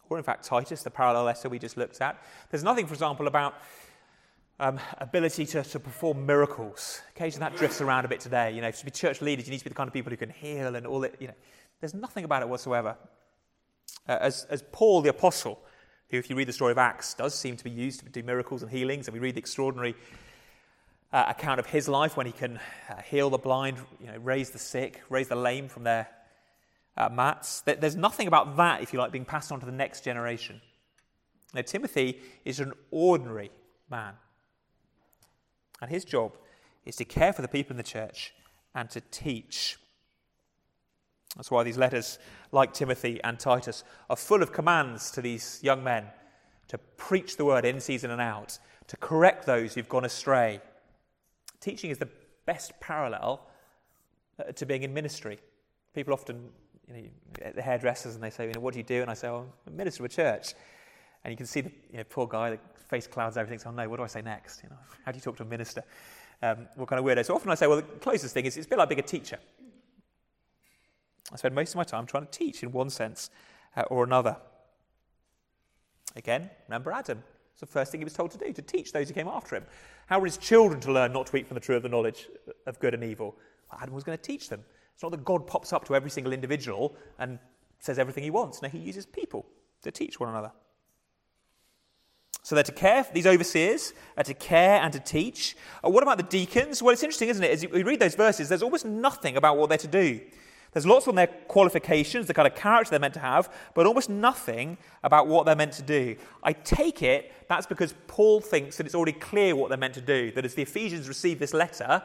or 0.09 0.19
in 0.19 0.25
fact 0.25 0.45
Titus, 0.45 0.83
the 0.83 0.91
parallel 0.91 1.25
letter 1.25 1.49
we 1.49 1.59
just 1.59 1.77
looked 1.77 2.01
at. 2.01 2.23
There's 2.51 2.63
nothing, 2.63 2.87
for 2.87 2.93
example, 2.93 3.27
about 3.27 3.55
um, 4.61 4.79
ability 4.99 5.47
to, 5.47 5.63
to 5.63 5.81
perform 5.81 6.25
miracles. 6.25 7.03
Occasionally 7.15 7.51
that 7.51 7.59
drifts 7.59 7.81
around 7.81 8.05
a 8.05 8.09
bit 8.09 8.21
today. 8.21 8.53
You 8.53 8.61
know, 8.61 8.71
to 8.71 8.85
be 8.85 8.91
church 8.91 9.21
leaders, 9.21 9.47
you 9.47 9.51
need 9.51 9.59
to 9.59 9.65
be 9.65 9.71
the 9.71 9.75
kind 9.75 9.89
of 9.89 9.95
people 9.95 10.11
who 10.11 10.17
can 10.17 10.31
heal 10.31 10.77
and 10.77 10.87
all 10.87 11.01
that. 11.01 11.21
You 11.21 11.29
know, 11.29 11.35
there's 11.81 11.95
nothing 11.95 12.25
about 12.25 12.43
it 12.43 12.49
whatsoever. 12.49 12.97
Uh, 14.09 14.19
as, 14.21 14.47
as 14.51 14.63
Paul 14.73 15.03
the 15.03 15.11
apostle, 15.11 15.61
who, 16.11 16.19
if 16.19 16.31
you 16.31 16.37
read 16.37 16.49
the 16.49 16.53
story 16.53 16.73
of 16.73 16.79
Acts, 16.79 17.14
does 17.14 17.35
seem 17.35 17.57
to 17.57 17.64
be 17.64 17.71
used 17.71 18.01
to 18.01 18.09
do 18.09 18.23
miracles 18.23 18.62
and 18.62 18.71
healings, 18.71 19.09
and 19.09 19.14
we 19.14 19.21
read 19.21 19.35
the 19.35 19.40
extraordinary 19.40 19.95
uh, 21.12 21.25
account 21.29 21.61
of 21.61 21.66
his 21.66 21.88
life 21.88 22.16
when 22.16 22.27
he 22.27 22.33
can 22.33 22.59
uh, 22.88 23.01
heal 23.03 23.31
the 23.31 23.38
blind, 23.38 23.79
you 24.01 24.07
know, 24.07 24.19
raise 24.19 24.51
the 24.51 24.59
sick, 24.59 25.03
raise 25.09 25.29
the 25.29 25.37
lame 25.37 25.69
from 25.69 25.85
their 25.85 26.09
uh, 26.97 27.09
mats. 27.09 27.61
There's 27.61 27.97
nothing 27.97 28.29
about 28.29 28.57
that, 28.57 28.83
if 28.83 28.92
you 28.92 28.99
like, 28.99 29.12
being 29.12 29.25
passed 29.25 29.53
on 29.53 29.61
to 29.61 29.66
the 29.66 29.73
next 29.73 30.05
generation. 30.05 30.61
Now, 31.55 31.62
Timothy 31.62 32.21
is 32.45 32.61
an 32.61 32.73
ordinary 32.90 33.51
man. 33.90 34.14
And 35.81 35.90
his 35.90 36.05
job 36.05 36.37
is 36.85 36.97
to 36.97 37.05
care 37.05 37.33
for 37.33 37.42
the 37.42 37.49
people 37.49 37.73
in 37.73 37.77
the 37.77 37.83
church 37.83 38.33
and 38.75 38.88
to 38.90 39.01
teach. 39.11 39.79
That's 41.35 41.51
why 41.51 41.65
these 41.65 41.77
letters, 41.77 42.19
like 42.53 42.73
Timothy 42.73 43.21
and 43.23 43.39
Titus, 43.39 43.85
are 44.09 44.17
full 44.17 44.43
of 44.43 44.53
commands 44.53 45.11
to 45.12 45.21
these 45.21 45.61
young 45.62 45.83
men 45.83 46.05
to 46.69 46.79
preach 46.79 47.37
the 47.37 47.45
word 47.45 47.65
in 47.65 47.81
season 47.81 48.11
and 48.11 48.21
out, 48.21 48.59
to 48.89 48.97
correct 48.97 49.47
those 49.47 49.75
who've 49.75 49.89
gone 49.89 50.05
astray. 50.05 50.61
Teaching 51.61 51.91
is 51.91 51.99
the 51.99 52.09
best 52.47 52.79
parallel 52.81 53.47
uh, 54.39 54.53
to 54.53 54.67
being 54.67 54.83
in 54.83 54.95
ministry. 54.95 55.39
People 55.95 56.12
often, 56.12 56.49
you 56.89 56.95
know, 56.95 57.51
the 57.55 57.62
hairdressers, 57.62 58.15
and 58.15 58.23
they 58.23 58.31
say, 58.31 58.47
you 58.47 58.53
know, 58.53 58.61
what 58.61 58.73
do 58.73 58.79
you 58.79 58.85
do? 58.85 59.03
And 59.03 59.11
I 59.11 59.15
say, 59.15 59.29
oh, 59.29 59.47
I'm 59.67 59.73
a 59.73 59.77
minister 59.77 60.05
of 60.05 60.11
a 60.11 60.15
church. 60.15 60.55
And 61.25 61.33
you 61.33 61.37
can 61.37 61.47
see 61.47 61.61
the 61.61 61.73
you 61.91 61.99
know, 61.99 62.05
poor 62.05 62.27
guy, 62.27 62.51
the 62.51 62.59
face 62.89 63.07
clouds 63.07 63.37
everything. 63.37 63.59
So, 63.59 63.71
oh 63.71 63.73
no, 63.73 63.89
what 63.89 63.97
do 63.97 64.03
I 64.05 64.07
say 64.07 64.23
next? 64.23 64.62
You 64.62 64.71
know, 64.71 64.77
how 65.05 65.12
do 65.12 65.17
you 65.17 65.23
talk 65.23 65.37
to 65.37 65.43
a 65.43 65.47
minister? 65.47 65.83
Um, 66.43 66.69
what 66.77 66.89
kind 66.89 67.01
of 67.01 67.05
weirdo? 67.05 67.25
So 67.25 67.35
often 67.35 67.51
I 67.51 67.55
say, 67.55 67.67
well, 67.67 67.79
the 67.79 67.83
closest 67.83 68.35
thing 68.35 68.45
is 68.45 68.57
it's 68.57 68.67
a 68.67 68.69
bit 68.69 68.79
like 68.79 68.89
being 68.89 69.01
a 69.01 69.03
teacher. 69.03 69.39
I 71.33 71.37
spend 71.37 71.55
most 71.55 71.71
of 71.71 71.77
my 71.77 71.85
time 71.85 72.07
trying 72.07 72.27
to 72.27 72.31
teach 72.31 72.62
in 72.62 72.73
one 72.73 72.91
sense 72.91 73.31
uh, 73.77 73.83
or 73.83 74.05
another. 74.05 74.37
Again, 76.15 76.51
remember 76.69 76.93
Adam. 76.93 77.23
It's 77.53 77.61
the 77.61 77.67
first 77.67 77.91
thing 77.91 78.01
he 78.01 78.05
was 78.05 78.12
told 78.12 78.31
to 78.33 78.39
do, 78.39 78.53
to 78.53 78.62
teach 78.62 78.93
those 78.93 79.09
who 79.09 79.15
came 79.15 79.29
after 79.29 79.57
him. 79.57 79.65
How 80.09 80.19
were 80.19 80.27
his 80.27 80.37
children 80.37 80.79
to 80.81 80.93
learn 80.93 81.12
not 81.12 81.27
to 81.29 81.37
eat 81.39 81.47
from 81.47 81.55
the 81.55 81.61
tree 81.61 81.77
of 81.77 81.83
the 81.83 81.89
knowledge 81.89 82.29
of 82.67 82.79
good 82.81 82.93
and 82.93 83.03
evil? 83.03 83.35
Well, 83.71 83.81
Adam 83.83 83.95
was 83.95 84.05
going 84.05 84.19
to 84.19 84.23
teach 84.23 84.49
them 84.49 84.62
It's 84.93 85.03
not 85.03 85.11
that 85.12 85.25
God 85.25 85.47
pops 85.47 85.73
up 85.73 85.85
to 85.87 85.95
every 85.95 86.11
single 86.11 86.33
individual 86.33 86.95
and 87.19 87.39
says 87.79 87.99
everything 87.99 88.25
he 88.25 88.31
wants. 88.31 88.61
No, 88.62 88.69
he 88.69 88.79
uses 88.79 89.07
people 89.07 89.47
to 89.83 89.91
teach 89.91 90.21
one 90.21 90.29
another. 90.29 90.53
So 92.43 92.55
they're 92.55 92.65
to 92.65 92.73
care, 92.73 93.05
these 93.12 93.27
overseers 93.27 93.93
are 94.17 94.23
to 94.25 94.35
care 94.35 94.81
and 94.81 94.93
to 94.93 95.01
teach. 95.01 95.57
Uh, 95.85 95.91
what 95.91 96.03
about 96.03 96.19
the 96.19 96.23
deacons? 96.23 96.81
Well, 96.81 96.93
it's 96.93 97.03
interesting, 97.03 97.29
isn't 97.29 97.43
it? 97.43 97.51
As 97.51 97.62
you 97.62 97.71
read 97.71 97.99
those 97.99 98.15
verses, 98.15 98.49
there's 98.49 98.62
almost 98.62 98.85
nothing 98.85 99.37
about 99.37 99.57
what 99.57 99.69
they're 99.69 99.79
to 99.79 99.89
do. 99.89 100.21
There's 100.77 100.85
lots 100.85 101.09
on 101.09 101.15
their 101.15 101.29
qualifications, 101.29 102.27
the 102.27 102.35
kind 102.35 102.47
of 102.47 102.55
character 102.55 102.91
they're 102.91 103.01
meant 103.01 103.15
to 103.15 103.21
have, 103.21 103.51
but 103.73 103.87
almost 103.87 104.11
nothing 104.11 104.77
about 105.03 105.27
what 105.27 105.47
they're 105.47 105.57
meant 105.57 105.73
to 105.73 105.83
do. 105.83 106.17
I 106.43 106.53
take 106.53 107.03
it 107.03 107.33
that's 107.49 107.67
because 107.67 107.95
Paul 108.09 108.43
thinks 108.43 108.77
that 108.77 108.85
it's 108.85 108.95
already 108.95 109.12
clear 109.12 109.57
what 109.57 109.71
they're 109.71 109.79
meant 109.79 109.95
to 109.95 110.03
do, 110.03 110.33
that 110.33 110.45
as 110.45 110.53
the 110.53 110.61
Ephesians 110.61 111.09
receive 111.09 111.39
this 111.39 111.55
letter, 111.55 112.03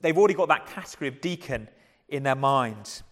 they've 0.00 0.16
already 0.16 0.32
got 0.32 0.48
that 0.48 0.68
category 0.68 1.08
of 1.08 1.20
deacon 1.20 1.68
in 2.08 2.22
their 2.22 2.34
mind. 2.34 3.02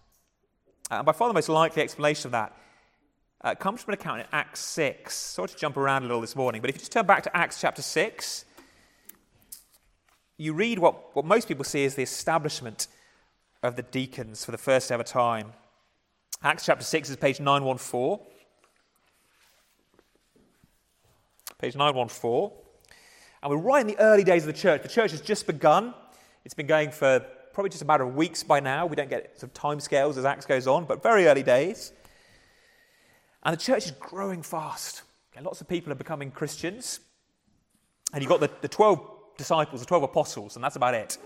Uh, 0.91 0.95
and 0.95 1.05
by 1.05 1.13
far 1.13 1.29
the 1.29 1.35
most 1.35 1.51
likely 1.51 1.83
explanation 1.83 2.29
of 2.29 2.33
that 2.33 2.57
uh, 3.43 3.55
comes 3.55 3.83
from 3.83 3.93
an 3.93 4.01
account 4.01 4.21
in 4.21 4.27
Acts 4.33 4.61
6. 4.61 5.15
Sorry 5.15 5.49
to 5.49 5.57
jump 5.59 5.77
around 5.77 6.05
a 6.05 6.07
little 6.07 6.23
this 6.23 6.37
morning, 6.37 6.63
but 6.63 6.71
if 6.71 6.77
you 6.77 6.81
just 6.81 6.93
turn 6.93 7.05
back 7.05 7.23
to 7.25 7.37
Acts 7.37 7.61
chapter 7.61 7.83
6, 7.83 8.47
you 10.39 10.55
read 10.55 10.79
what, 10.79 11.15
what 11.15 11.27
most 11.27 11.49
people 11.49 11.65
see 11.65 11.85
as 11.85 11.97
the 11.97 12.03
establishment 12.03 12.87
of 13.63 13.77
the 13.77 13.83
deacons 13.83 14.45
for 14.45 14.53
the 14.53 14.59
first 14.59 14.93
ever 14.93 15.03
time. 15.03 15.53
Acts 16.43 16.67
chapter 16.67 16.85
6 16.85 17.11
is 17.11 17.17
page 17.17 17.41
914. 17.41 18.19
Page 21.59 21.75
914. 21.75 22.51
And 23.43 23.51
we're 23.51 23.57
right 23.57 23.81
in 23.81 23.87
the 23.87 23.99
early 23.99 24.25
days 24.25 24.43
of 24.43 24.49
the 24.49 24.59
church. 24.59 24.83
The 24.83 24.89
church 24.89 25.11
has 25.13 25.21
just 25.21 25.47
begun. 25.47 25.95
It's 26.45 26.55
been 26.55 26.67
going 26.67 26.91
for 26.91 27.25
probably 27.53 27.71
just 27.71 27.83
a 27.83 27.87
matter 27.87 28.05
of 28.05 28.15
weeks 28.15 28.43
by 28.43 28.61
now. 28.61 28.85
We 28.87 28.97
don't 28.97 29.09
get 29.09 29.43
of 29.43 29.55
time 29.55 29.81
scales 29.81 30.19
as 30.19 30.25
Acts 30.25 30.45
goes 30.45 30.67
on, 30.67 30.85
but 30.85 31.03
very 31.03 31.27
early 31.27 31.43
days. 31.43 31.93
And 33.43 33.57
the 33.57 33.61
church 33.61 33.87
is 33.87 33.93
growing 33.93 34.43
fast. 34.43 35.03
Okay, 35.33 35.43
lots 35.43 35.61
of 35.61 35.69
people 35.69 35.91
are 35.93 35.97
becoming 35.97 36.31
Christians. 36.31 37.01
And 38.13 38.23
you've 38.23 38.29
got 38.29 38.41
the, 38.41 38.51
the 38.61 38.69
12 38.69 39.01
disciples, 39.39 39.81
the 39.81 39.87
12 39.87 40.03
apostles, 40.03 40.57
and 40.57 40.65
that's 40.65 40.77
about 40.77 40.95
it. 40.95 41.19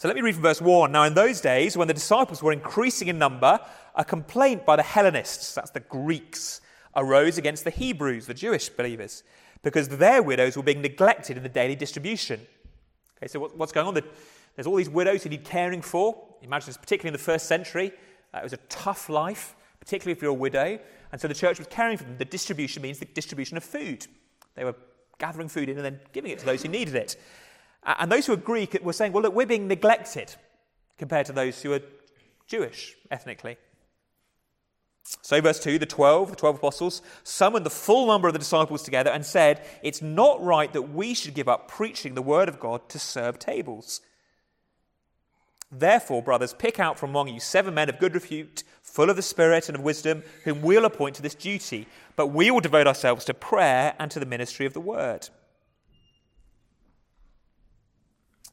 So 0.00 0.08
let 0.08 0.16
me 0.16 0.22
read 0.22 0.32
from 0.32 0.44
verse 0.44 0.62
1. 0.62 0.92
Now, 0.92 1.04
in 1.04 1.12
those 1.12 1.42
days, 1.42 1.76
when 1.76 1.86
the 1.86 1.92
disciples 1.92 2.42
were 2.42 2.54
increasing 2.54 3.08
in 3.08 3.18
number, 3.18 3.60
a 3.94 4.02
complaint 4.02 4.64
by 4.64 4.76
the 4.76 4.82
Hellenists, 4.82 5.54
that's 5.54 5.72
the 5.72 5.80
Greeks, 5.80 6.62
arose 6.96 7.36
against 7.36 7.64
the 7.64 7.70
Hebrews, 7.70 8.24
the 8.24 8.32
Jewish 8.32 8.70
believers, 8.70 9.24
because 9.62 9.88
their 9.88 10.22
widows 10.22 10.56
were 10.56 10.62
being 10.62 10.80
neglected 10.80 11.36
in 11.36 11.42
the 11.42 11.50
daily 11.50 11.76
distribution. 11.76 12.40
Okay, 13.18 13.28
so 13.28 13.40
what's 13.40 13.72
going 13.72 13.88
on? 13.88 14.02
There's 14.54 14.66
all 14.66 14.76
these 14.76 14.88
widows 14.88 15.22
who 15.22 15.28
need 15.28 15.44
caring 15.44 15.82
for. 15.82 16.16
Imagine 16.40 16.68
this, 16.68 16.78
particularly 16.78 17.10
in 17.10 17.20
the 17.20 17.22
first 17.22 17.44
century. 17.44 17.92
Uh, 18.32 18.38
it 18.38 18.42
was 18.42 18.54
a 18.54 18.60
tough 18.70 19.10
life, 19.10 19.54
particularly 19.80 20.16
if 20.16 20.22
you're 20.22 20.30
a 20.30 20.34
widow. 20.34 20.78
And 21.12 21.20
so 21.20 21.28
the 21.28 21.34
church 21.34 21.58
was 21.58 21.68
caring 21.68 21.98
for 21.98 22.04
them. 22.04 22.16
The 22.16 22.24
distribution 22.24 22.80
means 22.80 23.00
the 23.00 23.04
distribution 23.04 23.58
of 23.58 23.64
food. 23.64 24.06
They 24.54 24.64
were 24.64 24.76
gathering 25.18 25.48
food 25.48 25.68
in 25.68 25.76
and 25.76 25.84
then 25.84 26.00
giving 26.14 26.30
it 26.30 26.38
to 26.38 26.46
those 26.46 26.62
who 26.62 26.70
needed 26.70 26.94
it. 26.94 27.16
And 27.82 28.12
those 28.12 28.26
who 28.26 28.32
were 28.32 28.36
Greek 28.36 28.78
were 28.82 28.92
saying, 28.92 29.12
well, 29.12 29.22
look, 29.22 29.34
we're 29.34 29.46
being 29.46 29.68
neglected 29.68 30.34
compared 30.98 31.26
to 31.26 31.32
those 31.32 31.62
who 31.62 31.72
are 31.72 31.80
Jewish 32.46 32.94
ethnically. 33.10 33.56
So, 35.22 35.40
verse 35.40 35.58
2 35.58 35.78
the 35.78 35.86
12, 35.86 36.30
the 36.30 36.36
12 36.36 36.56
apostles, 36.56 37.02
summoned 37.24 37.66
the 37.66 37.70
full 37.70 38.06
number 38.06 38.28
of 38.28 38.34
the 38.34 38.38
disciples 38.38 38.82
together 38.82 39.10
and 39.10 39.24
said, 39.24 39.64
It's 39.82 40.02
not 40.02 40.42
right 40.42 40.72
that 40.72 40.82
we 40.82 41.14
should 41.14 41.34
give 41.34 41.48
up 41.48 41.68
preaching 41.68 42.14
the 42.14 42.22
word 42.22 42.48
of 42.48 42.60
God 42.60 42.88
to 42.90 42.98
serve 42.98 43.38
tables. 43.38 44.02
Therefore, 45.72 46.22
brothers, 46.22 46.52
pick 46.52 46.80
out 46.80 46.98
from 46.98 47.10
among 47.10 47.28
you 47.28 47.40
seven 47.40 47.74
men 47.74 47.88
of 47.88 47.98
good 47.98 48.14
repute, 48.14 48.64
full 48.82 49.08
of 49.08 49.16
the 49.16 49.22
Spirit 49.22 49.68
and 49.68 49.78
of 49.78 49.84
wisdom, 49.84 50.24
whom 50.44 50.62
we'll 50.62 50.84
appoint 50.84 51.14
to 51.16 51.22
this 51.22 51.34
duty. 51.34 51.86
But 52.16 52.28
we 52.28 52.50
will 52.50 52.60
devote 52.60 52.88
ourselves 52.88 53.24
to 53.26 53.34
prayer 53.34 53.94
and 53.98 54.10
to 54.10 54.20
the 54.20 54.26
ministry 54.26 54.66
of 54.66 54.74
the 54.74 54.80
word. 54.80 55.28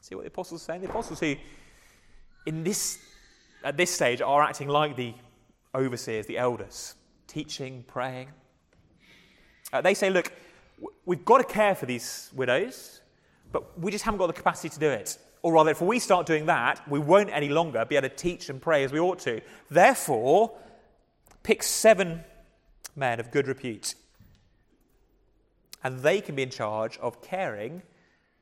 See 0.08 0.14
what 0.14 0.22
the 0.22 0.28
apostles 0.28 0.62
are 0.62 0.64
saying? 0.64 0.80
The 0.80 0.88
apostles 0.88 1.20
who, 1.20 1.36
in 2.46 2.64
this, 2.64 2.98
at 3.62 3.76
this 3.76 3.90
stage, 3.90 4.22
are 4.22 4.42
acting 4.42 4.66
like 4.66 4.96
the 4.96 5.12
overseers, 5.74 6.24
the 6.24 6.38
elders, 6.38 6.94
teaching, 7.26 7.84
praying. 7.86 8.28
Uh, 9.70 9.82
they 9.82 9.92
say, 9.92 10.08
look, 10.08 10.32
we've 11.04 11.26
got 11.26 11.38
to 11.38 11.44
care 11.44 11.74
for 11.74 11.84
these 11.84 12.30
widows, 12.34 13.02
but 13.52 13.78
we 13.78 13.90
just 13.90 14.02
haven't 14.02 14.16
got 14.16 14.28
the 14.28 14.32
capacity 14.32 14.70
to 14.70 14.78
do 14.78 14.88
it. 14.88 15.18
Or 15.42 15.52
rather, 15.52 15.72
if 15.72 15.82
we 15.82 15.98
start 15.98 16.24
doing 16.24 16.46
that, 16.46 16.88
we 16.88 16.98
won't 16.98 17.28
any 17.28 17.50
longer 17.50 17.84
be 17.84 17.96
able 17.96 18.08
to 18.08 18.16
teach 18.16 18.48
and 18.48 18.62
pray 18.62 18.84
as 18.84 18.92
we 18.92 18.98
ought 18.98 19.18
to. 19.20 19.42
Therefore, 19.70 20.56
pick 21.42 21.62
seven 21.62 22.24
men 22.96 23.20
of 23.20 23.30
good 23.30 23.46
repute. 23.46 23.94
And 25.84 25.98
they 25.98 26.22
can 26.22 26.34
be 26.34 26.44
in 26.44 26.50
charge 26.50 26.96
of 26.96 27.20
caring 27.20 27.82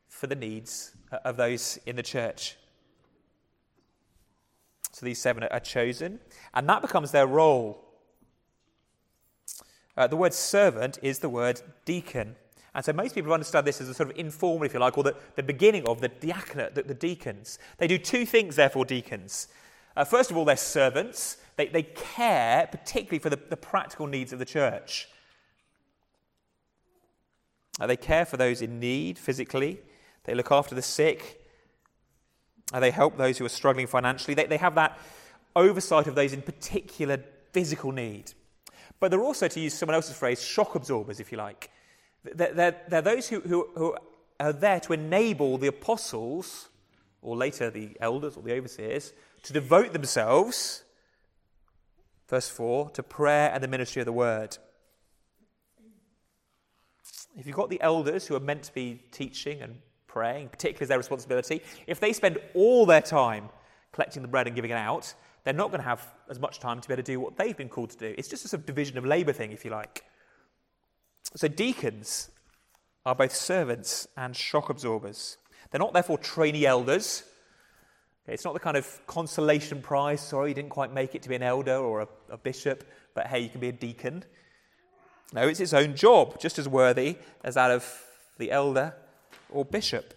for 0.06 0.28
the 0.28 0.36
needs 0.36 0.92
of 1.24 1.36
those 1.36 1.78
in 1.86 1.96
the 1.96 2.02
church. 2.02 2.56
So 4.92 5.04
these 5.04 5.18
seven 5.18 5.44
are 5.44 5.60
chosen, 5.60 6.20
and 6.54 6.68
that 6.68 6.82
becomes 6.82 7.12
their 7.12 7.26
role. 7.26 7.84
Uh, 9.96 10.06
the 10.06 10.16
word 10.16 10.32
servant 10.34 10.98
is 11.02 11.18
the 11.18 11.28
word 11.28 11.60
deacon. 11.84 12.36
And 12.74 12.84
so 12.84 12.92
most 12.92 13.14
people 13.14 13.32
understand 13.32 13.66
this 13.66 13.80
as 13.80 13.88
a 13.88 13.94
sort 13.94 14.10
of 14.10 14.18
informal, 14.18 14.64
if 14.64 14.74
you 14.74 14.80
like, 14.80 14.98
or 14.98 15.04
the, 15.04 15.16
the 15.34 15.42
beginning 15.42 15.86
of 15.86 16.00
the 16.00 16.08
diaconate, 16.08 16.74
the, 16.74 16.82
the 16.82 16.94
deacons. 16.94 17.58
They 17.78 17.86
do 17.86 17.96
two 17.96 18.26
things, 18.26 18.56
therefore, 18.56 18.84
deacons. 18.84 19.48
Uh, 19.96 20.04
first 20.04 20.30
of 20.30 20.36
all, 20.36 20.44
they're 20.44 20.56
servants. 20.56 21.38
They, 21.56 21.68
they 21.68 21.84
care 21.84 22.68
particularly 22.70 23.18
for 23.18 23.30
the, 23.30 23.40
the 23.48 23.56
practical 23.56 24.06
needs 24.06 24.32
of 24.32 24.38
the 24.38 24.44
church. 24.44 25.08
Uh, 27.80 27.86
they 27.86 27.96
care 27.96 28.26
for 28.26 28.36
those 28.36 28.60
in 28.62 28.78
need 28.78 29.18
physically, 29.18 29.80
they 30.26 30.34
look 30.34 30.52
after 30.52 30.74
the 30.74 30.82
sick, 30.82 31.40
they 32.72 32.90
help 32.90 33.16
those 33.16 33.38
who 33.38 33.44
are 33.44 33.50
struggling 33.50 33.86
financially. 33.86 34.34
They, 34.34 34.46
they 34.46 34.56
have 34.56 34.74
that 34.74 34.98
oversight 35.54 36.06
of 36.06 36.14
those 36.14 36.32
in 36.32 36.42
particular 36.42 37.22
physical 37.52 37.92
need. 37.92 38.32
But 38.98 39.10
they're 39.10 39.20
also, 39.20 39.48
to 39.48 39.60
use 39.60 39.74
someone 39.74 39.94
else's 39.94 40.16
phrase, 40.16 40.42
shock 40.42 40.74
absorbers, 40.74 41.20
if 41.20 41.30
you 41.30 41.38
like. 41.38 41.70
They're, 42.24 42.52
they're, 42.52 42.76
they're 42.88 43.02
those 43.02 43.28
who, 43.28 43.40
who, 43.40 43.68
who 43.74 43.96
are 44.40 44.52
there 44.52 44.80
to 44.80 44.92
enable 44.92 45.58
the 45.58 45.68
apostles, 45.68 46.68
or 47.22 47.36
later 47.36 47.70
the 47.70 47.96
elders 48.00 48.36
or 48.36 48.42
the 48.42 48.52
overseers, 48.52 49.12
to 49.44 49.52
devote 49.52 49.92
themselves, 49.92 50.82
verse 52.28 52.48
4, 52.48 52.90
to 52.90 53.02
prayer 53.02 53.50
and 53.52 53.62
the 53.62 53.68
ministry 53.68 54.00
of 54.00 54.06
the 54.06 54.12
word. 54.12 54.58
If 57.38 57.46
you've 57.46 57.56
got 57.56 57.70
the 57.70 57.80
elders 57.80 58.26
who 58.26 58.34
are 58.34 58.40
meant 58.40 58.64
to 58.64 58.72
be 58.72 59.02
teaching 59.12 59.60
and 59.60 59.78
praying, 60.16 60.48
particularly 60.48 60.82
as 60.82 60.88
their 60.88 60.96
responsibility, 60.96 61.60
if 61.86 62.00
they 62.00 62.10
spend 62.10 62.38
all 62.54 62.86
their 62.86 63.02
time 63.02 63.50
collecting 63.92 64.22
the 64.22 64.28
bread 64.28 64.46
and 64.46 64.56
giving 64.56 64.70
it 64.70 64.78
out, 64.90 65.12
they're 65.44 65.52
not 65.52 65.70
going 65.70 65.82
to 65.82 65.86
have 65.86 66.10
as 66.30 66.40
much 66.40 66.58
time 66.58 66.80
to 66.80 66.88
be 66.88 66.94
able 66.94 67.02
to 67.02 67.12
do 67.12 67.20
what 67.20 67.36
they've 67.36 67.56
been 67.56 67.68
called 67.68 67.90
to 67.90 67.98
do. 67.98 68.14
It's 68.16 68.26
just 68.26 68.42
a 68.46 68.48
sort 68.48 68.60
of 68.60 68.66
division 68.66 68.96
of 68.96 69.04
labour 69.04 69.34
thing, 69.34 69.52
if 69.52 69.62
you 69.62 69.70
like. 69.70 70.04
So 71.34 71.48
deacons 71.48 72.30
are 73.04 73.14
both 73.14 73.34
servants 73.34 74.08
and 74.16 74.34
shock 74.34 74.70
absorbers. 74.70 75.36
They're 75.70 75.80
not, 75.80 75.92
therefore, 75.92 76.16
trainee 76.16 76.64
elders. 76.64 77.22
It's 78.26 78.46
not 78.46 78.54
the 78.54 78.60
kind 78.60 78.78
of 78.78 79.06
consolation 79.06 79.82
prize, 79.82 80.22
sorry, 80.22 80.48
you 80.48 80.54
didn't 80.54 80.70
quite 80.70 80.94
make 80.94 81.14
it 81.14 81.20
to 81.24 81.28
be 81.28 81.34
an 81.34 81.42
elder 81.42 81.76
or 81.76 82.00
a, 82.00 82.08
a 82.30 82.38
bishop, 82.38 82.84
but 83.14 83.26
hey, 83.26 83.40
you 83.40 83.50
can 83.50 83.60
be 83.60 83.68
a 83.68 83.72
deacon. 83.72 84.24
No, 85.34 85.46
it's 85.46 85.60
its 85.60 85.74
own 85.74 85.94
job, 85.94 86.40
just 86.40 86.58
as 86.58 86.66
worthy 86.66 87.18
as 87.44 87.56
that 87.56 87.70
of 87.70 87.84
the 88.38 88.50
elder 88.50 88.94
or 89.50 89.64
bishop. 89.64 90.14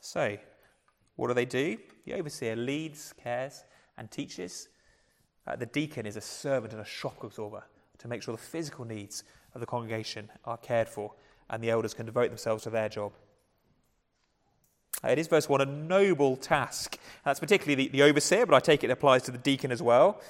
So, 0.00 0.38
what 1.16 1.28
do 1.28 1.34
they 1.34 1.44
do? 1.44 1.78
The 2.04 2.14
overseer 2.14 2.54
leads, 2.54 3.12
cares, 3.22 3.64
and 3.98 4.10
teaches. 4.10 4.68
Uh, 5.46 5.56
the 5.56 5.66
deacon 5.66 6.06
is 6.06 6.16
a 6.16 6.20
servant 6.20 6.72
and 6.72 6.82
a 6.82 6.86
shock 6.86 7.24
absorber 7.24 7.64
to 7.98 8.08
make 8.08 8.22
sure 8.22 8.34
the 8.34 8.42
physical 8.42 8.84
needs 8.84 9.24
of 9.54 9.60
the 9.60 9.66
congregation 9.66 10.30
are 10.44 10.56
cared 10.58 10.88
for 10.88 11.12
and 11.48 11.62
the 11.62 11.70
elders 11.70 11.94
can 11.94 12.06
devote 12.06 12.28
themselves 12.28 12.64
to 12.64 12.70
their 12.70 12.88
job. 12.88 13.12
Uh, 15.04 15.08
it 15.08 15.18
is, 15.18 15.26
verse 15.26 15.48
1, 15.48 15.60
a 15.60 15.66
noble 15.66 16.36
task. 16.36 16.98
That's 17.24 17.40
particularly 17.40 17.86
the, 17.86 17.88
the 17.88 18.02
overseer, 18.02 18.46
but 18.46 18.54
I 18.54 18.60
take 18.60 18.82
it 18.82 18.90
applies 18.90 19.22
to 19.24 19.30
the 19.30 19.38
deacon 19.38 19.70
as 19.70 19.82
well. 19.82 20.20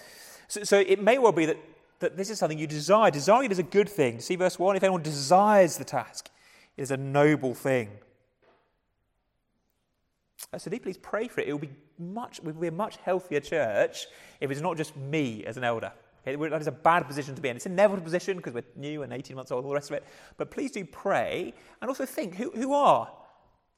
So, 0.48 0.64
so, 0.64 0.78
it 0.78 1.02
may 1.02 1.18
well 1.18 1.32
be 1.32 1.46
that, 1.46 1.56
that 2.00 2.16
this 2.16 2.30
is 2.30 2.38
something 2.38 2.58
you 2.58 2.66
desire. 2.66 3.10
Desiring 3.10 3.46
it 3.46 3.52
is 3.52 3.58
a 3.58 3.64
good 3.64 3.88
thing. 3.88 4.20
See 4.20 4.36
verse 4.36 4.58
1? 4.58 4.76
If 4.76 4.82
anyone 4.82 5.02
desires 5.02 5.76
the 5.76 5.84
task, 5.84 6.30
it 6.76 6.82
is 6.82 6.90
a 6.90 6.96
noble 6.96 7.54
thing. 7.54 7.90
Uh, 10.52 10.58
so, 10.58 10.70
do 10.70 10.78
please 10.78 10.98
pray 10.98 11.28
for 11.28 11.40
it. 11.40 11.48
It 11.48 11.52
will 11.52 11.58
be 11.58 11.70
much, 11.98 12.40
we 12.42 12.52
will 12.52 12.60
be 12.60 12.68
a 12.68 12.72
much 12.72 12.96
healthier 12.98 13.40
church 13.40 14.06
if 14.40 14.50
it's 14.50 14.60
not 14.60 14.76
just 14.76 14.96
me 14.96 15.44
as 15.44 15.56
an 15.56 15.64
elder. 15.64 15.92
That 16.24 16.60
is 16.60 16.66
a 16.66 16.72
bad 16.72 17.06
position 17.06 17.36
to 17.36 17.40
be 17.40 17.48
in. 17.48 17.56
It's 17.56 17.66
an 17.66 17.72
inevitable 17.72 18.04
position 18.04 18.36
because 18.36 18.52
we're 18.52 18.64
new 18.74 19.02
and 19.02 19.12
18 19.12 19.36
months 19.36 19.52
old, 19.52 19.64
all 19.64 19.70
the 19.70 19.74
rest 19.74 19.90
of 19.90 19.96
it. 19.96 20.04
But 20.36 20.50
please 20.50 20.72
do 20.72 20.84
pray 20.84 21.54
and 21.80 21.88
also 21.88 22.04
think 22.04 22.34
who, 22.34 22.50
who 22.50 22.74
are 22.74 23.08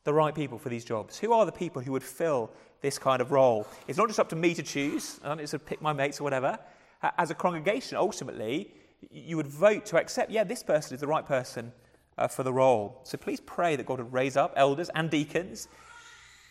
the 0.05 0.15
right 0.15 0.35
people 0.35 0.59
for 0.59 0.71
these 0.71 0.85
jobs? 0.85 1.19
Who 1.19 1.33
are 1.35 1.45
the 1.45 1.53
people 1.53 1.83
who 1.83 1.93
would 1.93 2.03
fill 2.03 2.51
this 2.81 2.99
kind 2.99 3.21
of 3.21 3.33
role? 3.33 3.67
It's 3.87 3.99
not 3.99 4.09
just 4.09 4.19
up 4.19 4.31
to 4.31 4.37
me 4.37 4.55
to 4.55 4.63
choose, 4.63 5.21
I 5.23 5.29
don't 5.29 5.39
just 5.39 5.67
pick 5.67 5.83
my 5.83 5.93
mates 5.93 6.21
or 6.21 6.25
whatever. 6.25 6.59
As 7.03 7.31
a 7.31 7.35
congregation, 7.35 7.97
ultimately, 7.97 8.73
you 9.11 9.37
would 9.37 9.47
vote 9.47 9.87
to 9.87 9.99
accept, 9.99 10.31
yeah, 10.31 10.45
this 10.45 10.63
person 10.63 10.95
is 10.95 11.01
the 11.01 11.07
right 11.07 11.25
person 11.25 11.73
uh, 12.17 12.27
for 12.27 12.43
the 12.43 12.53
role. 12.53 13.01
So 13.05 13.17
please 13.17 13.41
pray 13.41 13.77
that 13.77 13.87
God 13.87 13.99
would 13.99 14.13
raise 14.13 14.37
up 14.37 14.53
elders 14.57 14.91
and 14.95 15.09
deacons. 15.09 15.69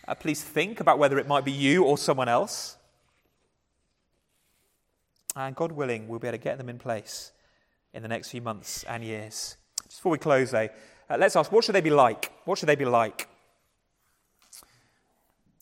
Uh, 0.08 0.16
please 0.16 0.42
think 0.42 0.80
about 0.80 1.00
whether 1.00 1.20
it 1.20 1.28
might 1.28 1.44
be 1.44 1.52
you 1.52 1.84
or 1.84 1.98
someone 1.98 2.30
else. 2.30 2.78
And 5.36 5.56
God 5.56 5.74
willing, 5.74 6.08
we'll 6.08 6.20
be 6.20 6.28
able 6.28 6.38
to 6.38 6.44
get 6.44 6.58
them 6.58 6.70
in 6.70 6.80
place 6.80 7.32
in 7.94 8.02
the 8.02 8.08
next 8.08 8.30
few 8.30 8.42
months 8.42 8.84
and 8.86 9.04
years. 9.04 9.58
Just 9.84 10.00
before 10.00 10.14
we 10.14 10.18
close, 10.18 10.52
though, 10.52 10.70
uh, 11.10 11.18
let's 11.20 11.36
ask 11.36 11.52
what 11.52 11.64
should 11.64 11.76
they 11.76 11.82
be 11.82 11.90
like? 11.90 12.32
What 12.46 12.58
should 12.58 12.70
they 12.70 12.76
be 12.76 12.86
like? 12.86 13.28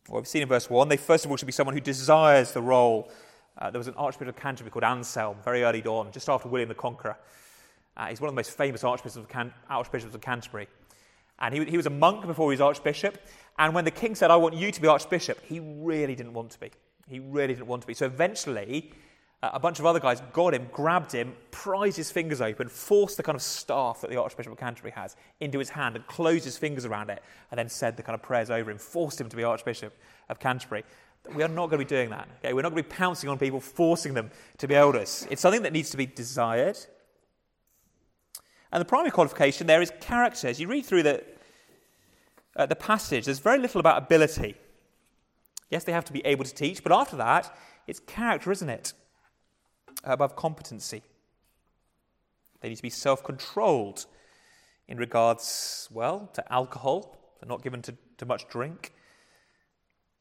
Well, 0.08 0.22
we've 0.22 0.28
seen 0.28 0.44
in 0.44 0.48
verse 0.48 0.70
1, 0.70 0.88
they 0.88 0.98
first 0.98 1.26
of 1.26 1.32
all 1.32 1.38
should 1.38 1.48
be 1.48 1.52
someone 1.52 1.74
who 1.74 1.82
desires 1.82 2.52
the 2.52 2.62
role. 2.62 3.10
Uh, 3.58 3.72
there 3.72 3.80
was 3.80 3.88
an 3.88 3.94
archbishop 3.96 4.36
of 4.36 4.42
Canterbury 4.42 4.72
called 4.72 4.84
Anselm, 4.84 5.38
very 5.44 5.64
early 5.64 5.84
on, 5.84 6.12
just 6.12 6.30
after 6.30 6.50
William 6.50 6.70
the 6.70 6.76
Conqueror. 6.76 7.18
Uh, 7.98 8.08
he's 8.08 8.20
one 8.20 8.28
of 8.28 8.34
the 8.34 8.40
most 8.40 8.52
famous 8.52 8.84
archbishops 8.84 9.16
of, 9.16 9.30
Can- 9.30 9.54
archbishops 9.70 10.14
of 10.14 10.22
Canterbury. 10.22 10.68
And 11.40 11.54
he, 11.54 11.64
he 11.66 11.78
was 11.78 11.86
a 11.86 11.92
monk 11.92 12.26
before 12.26 12.52
he 12.52 12.54
was 12.54 12.62
archbishop. 12.62 13.18
And 13.58 13.74
when 13.74 13.86
the 13.86 13.92
king 13.92 14.16
said, 14.16 14.32
I 14.32 14.36
want 14.36 14.56
you 14.56 14.72
to 14.72 14.82
be 14.82 14.88
archbishop, 14.88 15.40
he 15.46 15.60
really 15.60 16.16
didn't 16.16 16.34
want 16.34 16.52
to 16.52 16.60
be. 16.60 16.72
He 17.08 17.20
really 17.20 17.54
didn't 17.54 17.68
want 17.68 17.82
to 17.82 17.88
be. 17.88 17.94
So 17.94 18.06
eventually, 18.06 18.92
uh, 19.44 19.52
a 19.54 19.60
bunch 19.60 19.80
of 19.80 19.86
other 19.86 20.00
guys 20.00 20.22
got 20.34 20.54
him, 20.54 20.68
grabbed 20.72 21.12
him, 21.12 21.36
prized 21.52 21.98
his 21.98 22.12
fingers 22.12 22.42
open, 22.42 22.68
forced 22.68 23.18
the 23.18 23.24
kind 23.24 23.36
of 23.36 23.42
staff 23.42 24.02
that 24.02 24.10
the 24.10 24.20
Archbishop 24.20 24.52
of 24.52 24.58
Canterbury 24.58 24.92
has 24.92 25.16
into 25.40 25.60
his 25.60 25.70
hand 25.70 25.96
and 25.96 26.08
closed 26.08 26.46
his 26.46 26.58
fingers 26.58 26.86
around 26.86 27.10
it, 27.10 27.22
and 27.52 27.58
then 27.58 27.70
said 27.70 27.96
the 27.96 28.04
kind 28.04 28.16
of 28.16 28.22
prayers 28.22 28.50
over 28.50 28.72
him, 28.72 28.78
forced 28.78 29.22
him 29.22 29.30
to 29.30 29.36
be 29.36 29.44
Archbishop 29.44 29.96
of 30.30 30.40
Canterbury. 30.40 30.84
We 31.34 31.44
are 31.44 31.48
not 31.48 31.70
going 31.70 31.80
to 31.80 31.86
be 31.86 31.86
doing 31.86 32.10
that. 32.10 32.28
Okay? 32.40 32.54
We're 32.54 32.62
not 32.62 32.72
going 32.72 32.84
to 32.84 32.90
be 32.90 32.96
pouncing 32.96 33.30
on 33.30 33.38
people, 33.38 33.60
forcing 33.60 34.14
them 34.14 34.32
to 34.58 34.68
be 34.68 34.76
elders. 34.76 35.28
It's 35.30 35.42
something 35.42 35.64
that 35.64 35.74
needs 35.74 35.90
to 35.92 35.98
be 35.98 36.06
desired. 36.06 36.78
And 38.72 38.82
the 38.82 38.86
primary 38.86 39.12
qualification 39.12 39.68
there 39.68 39.82
is 39.82 39.92
character. 40.02 40.48
As 40.48 40.60
you 40.60 40.68
read 40.68 40.86
through 40.86 41.04
the, 41.04 41.24
uh, 42.56 42.66
the 42.66 42.76
passage, 42.76 43.26
there's 43.26 43.40
very 43.40 43.58
little 43.58 43.80
about 43.80 43.98
ability. 43.98 44.56
Yes, 45.70 45.84
they 45.84 45.92
have 45.92 46.06
to 46.06 46.14
be 46.14 46.26
able 46.26 46.46
to 46.46 46.54
teach, 46.54 46.84
but 46.84 46.92
after 46.92 47.16
that, 47.18 47.56
it's 47.88 48.00
character, 48.00 48.52
isn't 48.52 48.70
it? 48.70 48.94
Above 50.04 50.36
competency. 50.36 51.02
They 52.62 52.70
need 52.70 52.76
to 52.76 52.84
be 52.84 52.90
self 52.90 53.24
controlled 53.24 54.06
in 54.88 54.98
regards, 54.98 55.88
well, 55.92 56.30
to 56.34 56.54
alcohol. 56.54 57.18
They're 57.40 57.50
not 57.50 57.64
given 57.64 57.82
to, 57.84 57.96
to 58.18 58.26
much 58.26 58.48
drink. 58.48 58.94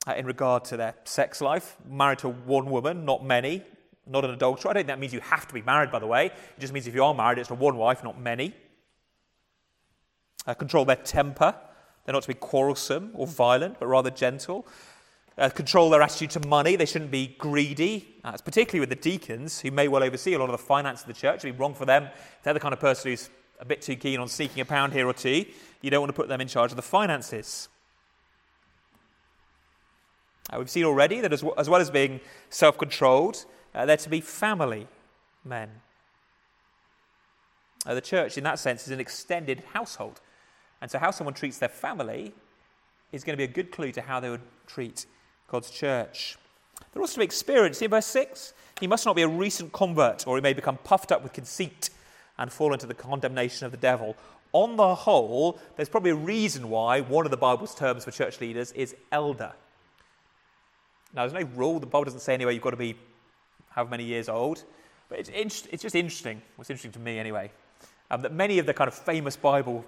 Uh, 0.07 0.15
in 0.15 0.27
regard 0.27 0.65
to 0.67 0.77
their 0.77 0.95
sex 1.05 1.41
life, 1.41 1.77
married 1.89 2.19
to 2.19 2.29
one 2.29 2.67
woman, 2.67 3.05
not 3.05 3.25
many, 3.25 3.63
not 4.07 4.25
an 4.25 4.33
adulterer. 4.33 4.71
I 4.71 4.75
don't 4.75 4.81
think 4.81 4.89
that 4.89 4.99
means 4.99 5.15
you 5.15 5.21
have 5.21 5.49
to 5.49 5.55
be 5.55 5.63
married, 5.63 5.91
by 5.91 5.99
the 5.99 6.07
way. 6.07 6.27
It 6.27 6.61
just 6.61 6.75
means 6.75 6.87
if 6.87 6.95
you 6.95 7.03
are 7.03 7.15
married, 7.15 7.39
it's 7.39 7.49
to 7.49 7.55
one 7.55 7.77
wife, 7.77 8.05
not 8.05 8.21
many. 8.21 8.55
Uh, 10.47 10.53
control 10.53 10.85
their 10.85 10.97
temper. 10.97 11.55
They're 12.05 12.13
not 12.13 12.23
to 12.23 12.29
be 12.29 12.35
quarrelsome 12.35 13.13
or 13.15 13.27
violent, 13.27 13.81
but 13.81 13.87
rather 13.87 14.11
gentle. 14.11 14.67
Uh, 15.39 15.49
control 15.49 15.89
their 15.89 16.03
attitude 16.03 16.31
to 16.31 16.47
money. 16.47 16.77
They 16.77 16.85
shouldn't 16.85 17.11
be 17.11 17.35
greedy. 17.39 18.07
That's 18.23 18.43
particularly 18.43 18.81
with 18.81 18.91
the 18.91 19.11
deacons, 19.11 19.61
who 19.61 19.71
may 19.71 19.89
well 19.89 20.03
oversee 20.03 20.35
a 20.35 20.39
lot 20.39 20.51
of 20.51 20.53
the 20.53 20.59
finance 20.59 21.01
of 21.01 21.07
the 21.07 21.15
church. 21.15 21.45
It'd 21.45 21.57
be 21.57 21.61
wrong 21.61 21.75
for 21.75 21.87
them. 21.87 22.09
They're 22.43 22.55
the 22.55 22.61
kind 22.61 22.75
of 22.75 22.81
person 22.81 23.11
who's 23.11 23.31
a 23.59 23.65
bit 23.65 23.83
too 23.83 23.97
keen 23.97 24.21
on 24.21 24.29
seeking 24.29 24.61
a 24.61 24.65
pound 24.65 24.93
here 24.93 25.09
or 25.09 25.13
two, 25.13 25.45
you 25.81 25.91
don't 25.91 26.01
want 26.01 26.11
to 26.11 26.17
put 26.17 26.29
them 26.29 26.41
in 26.41 26.49
charge 26.49 26.71
of 26.71 26.77
the 26.77 26.83
finances. 26.83 27.69
Uh, 30.55 30.59
we've 30.59 30.71
seen 30.71 30.85
already 30.85 31.21
that 31.21 31.33
as, 31.33 31.41
w- 31.41 31.55
as 31.59 31.69
well 31.69 31.81
as 31.81 31.91
being 31.91 32.21
self 32.51 32.79
controlled, 32.79 33.45
uh, 33.75 33.85
they're 33.87 33.97
to 33.97 34.09
be 34.09 34.21
family 34.21 34.87
men. 35.45 35.71
Uh, 37.87 37.95
the 37.95 38.01
church, 38.01 38.39
in 38.39 38.45
that 38.45 38.59
sense, 38.59 38.87
is 38.87 38.93
an 38.93 39.01
extended 39.01 39.63
household. 39.73 40.21
And 40.81 40.91
so, 40.91 40.99
how 40.99 41.11
someone 41.11 41.35
treats 41.35 41.59
their 41.59 41.69
family 41.69 42.33
is 43.13 43.25
going 43.25 43.35
to 43.35 43.39
be 43.39 43.51
a 43.51 43.55
good 43.55 43.73
clue 43.73 43.93
to 43.93 44.01
how 44.01 44.21
they 44.21 44.31
would 44.31 44.43
treat 44.67 45.07
God's 45.49 45.71
church. 45.71 46.37
They're 46.93 47.03
also 47.03 47.15
to 47.15 47.19
be 47.21 47.25
experienced. 47.25 47.83
In 47.83 47.91
verse 47.91 48.07
6, 48.07 48.55
he 48.81 48.87
must 48.87 49.07
not 49.07 49.17
be 49.17 49.23
a 49.23 49.29
recent 49.29 49.73
convert, 49.73 50.27
or 50.27 50.37
he 50.37 50.43
may 50.43 50.53
become 50.53 50.79
puffed 50.79 51.13
up 51.13 51.23
with 51.23 51.33
conceit 51.33 51.91
and 52.39 52.53
fall 52.53 52.73
into 52.73 52.87
the 52.87 52.95
condemnation 52.95 53.67
of 53.67 53.73
the 53.73 53.79
devil. 53.79 54.17
On 54.53 54.77
the 54.77 54.95
whole, 54.95 55.59
there's 55.77 55.89
probably 55.89 56.11
a 56.11 56.17
reason 56.17 56.71
why 56.71 57.01
one 57.01 57.25
of 57.25 57.31
the 57.31 57.37
Bible's 57.37 57.75
terms 57.75 58.05
for 58.05 58.11
church 58.11 58.41
leaders 58.41 58.73
is 58.73 58.95
elder. 59.11 59.53
Now, 61.15 61.27
there's 61.27 61.45
no 61.45 61.49
rule. 61.55 61.79
The 61.79 61.87
Bible 61.87 62.05
doesn't 62.05 62.21
say 62.21 62.35
anywhere 62.35 62.53
you've 62.53 62.63
got 62.63 62.71
to 62.71 62.77
be 62.77 62.97
however 63.71 63.91
many 63.91 64.05
years 64.05 64.29
old. 64.29 64.65
But 65.09 65.19
it's, 65.21 65.67
it's 65.71 65.83
just 65.83 65.95
interesting. 65.95 66.43
What's 66.57 66.71
interesting 66.71 66.93
to 66.93 66.99
me, 66.99 67.19
anyway, 67.19 67.51
um, 68.11 68.23
that 68.23 68.33
many 68.33 68.59
of 68.59 68.67
the 68.67 68.75
kind 68.75 68.89
of 68.89 68.95
famous 68.95 69.37
Bible 69.37 69.85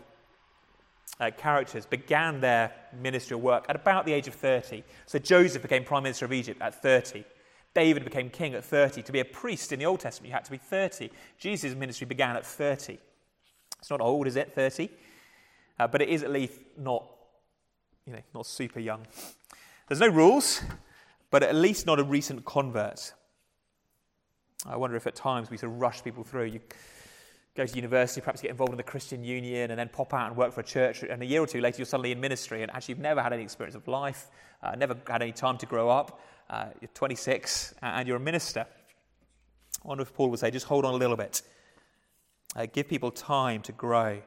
uh, 1.18 1.30
characters 1.36 1.86
began 1.86 2.40
their 2.40 2.72
ministerial 3.00 3.40
work 3.40 3.64
at 3.68 3.76
about 3.76 4.06
the 4.06 4.12
age 4.12 4.28
of 4.28 4.34
30. 4.34 4.84
So 5.06 5.18
Joseph 5.18 5.62
became 5.62 5.84
prime 5.84 6.02
minister 6.02 6.24
of 6.24 6.32
Egypt 6.32 6.60
at 6.60 6.80
30. 6.80 7.24
David 7.74 8.04
became 8.04 8.30
king 8.30 8.54
at 8.54 8.64
30. 8.64 9.02
To 9.02 9.12
be 9.12 9.20
a 9.20 9.24
priest 9.24 9.72
in 9.72 9.78
the 9.78 9.86
Old 9.86 10.00
Testament, 10.00 10.28
you 10.28 10.34
had 10.34 10.44
to 10.44 10.50
be 10.50 10.58
30. 10.58 11.10
Jesus' 11.38 11.74
ministry 11.74 12.06
began 12.06 12.36
at 12.36 12.46
30. 12.46 12.98
It's 13.78 13.90
not 13.90 14.00
old, 14.00 14.26
is 14.26 14.36
it? 14.36 14.54
30. 14.54 14.90
Uh, 15.78 15.86
but 15.86 16.00
it 16.00 16.08
is 16.08 16.22
at 16.22 16.30
least 16.30 16.54
not, 16.78 17.04
you 18.06 18.14
know, 18.14 18.22
not 18.34 18.46
super 18.46 18.80
young. 18.80 19.06
There's 19.88 20.00
no 20.00 20.08
rules 20.08 20.62
but 21.36 21.42
at 21.42 21.54
least 21.54 21.84
not 21.84 22.00
a 22.00 22.02
recent 22.02 22.46
convert. 22.46 23.12
I 24.64 24.78
wonder 24.78 24.96
if 24.96 25.06
at 25.06 25.14
times 25.14 25.50
we 25.50 25.58
sort 25.58 25.70
of 25.70 25.78
rush 25.78 26.02
people 26.02 26.24
through. 26.24 26.46
You 26.46 26.60
go 27.54 27.66
to 27.66 27.76
university, 27.76 28.22
perhaps 28.22 28.40
get 28.40 28.50
involved 28.50 28.72
in 28.72 28.78
the 28.78 28.82
Christian 28.82 29.22
Union, 29.22 29.70
and 29.70 29.78
then 29.78 29.90
pop 29.90 30.14
out 30.14 30.28
and 30.28 30.36
work 30.38 30.54
for 30.54 30.62
a 30.62 30.64
church, 30.64 31.02
and 31.02 31.22
a 31.22 31.26
year 31.26 31.42
or 31.42 31.46
two 31.46 31.60
later 31.60 31.76
you're 31.76 31.84
suddenly 31.84 32.10
in 32.10 32.22
ministry, 32.22 32.62
and 32.62 32.70
actually 32.72 32.92
you've 32.92 33.02
never 33.02 33.20
had 33.20 33.34
any 33.34 33.42
experience 33.42 33.74
of 33.74 33.86
life, 33.86 34.30
uh, 34.62 34.74
never 34.76 34.96
had 35.06 35.20
any 35.20 35.32
time 35.32 35.58
to 35.58 35.66
grow 35.66 35.90
up. 35.90 36.22
Uh, 36.48 36.68
you're 36.80 36.88
26 36.94 37.74
and 37.82 38.08
you're 38.08 38.16
a 38.16 38.18
minister. 38.18 38.64
I 39.84 39.88
wonder 39.88 40.00
if 40.00 40.14
Paul 40.14 40.30
would 40.30 40.40
say, 40.40 40.50
just 40.50 40.64
hold 40.64 40.86
on 40.86 40.94
a 40.94 40.96
little 40.96 41.18
bit. 41.18 41.42
Uh, 42.56 42.64
give 42.64 42.88
people 42.88 43.10
time 43.10 43.60
to 43.60 43.72
grow, 43.72 44.22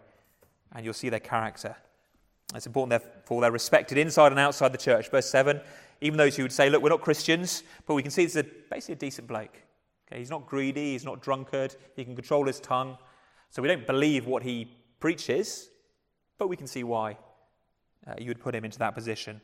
and 0.75 0.85
you'll 0.85 0.93
see 0.93 1.09
their 1.09 1.19
character. 1.19 1.75
It's 2.55 2.65
important, 2.65 2.89
therefore, 2.89 3.41
they're 3.41 3.51
respected 3.51 3.97
inside 3.97 4.31
and 4.31 4.39
outside 4.39 4.71
the 4.71 4.77
church. 4.77 5.09
Verse 5.09 5.29
7 5.29 5.61
even 6.01 6.17
those 6.17 6.35
who 6.35 6.43
would 6.43 6.51
say, 6.51 6.69
look, 6.69 6.81
we're 6.81 6.89
not 6.89 7.01
Christians, 7.01 7.63
but 7.85 7.93
we 7.93 8.01
can 8.01 8.11
see 8.11 8.23
this 8.23 8.35
is 8.35 8.43
a, 8.43 8.45
basically 8.69 8.93
a 8.93 8.97
decent 8.97 9.27
bloke. 9.27 9.57
Okay, 10.07 10.19
he's 10.19 10.29
not 10.29 10.47
greedy, 10.47 10.93
he's 10.93 11.05
not 11.05 11.21
drunkard, 11.21 11.75
he 11.95 12.05
can 12.05 12.15
control 12.15 12.45
his 12.47 12.59
tongue. 12.59 12.97
So 13.49 13.61
we 13.61 13.67
don't 13.67 13.85
believe 13.85 14.25
what 14.25 14.43
he 14.43 14.71
preaches, 14.99 15.69
but 16.37 16.47
we 16.47 16.55
can 16.55 16.67
see 16.67 16.83
why 16.83 17.17
uh, 18.07 18.13
you 18.17 18.27
would 18.27 18.39
put 18.39 18.55
him 18.55 18.63
into 18.63 18.79
that 18.79 18.95
position. 18.95 19.41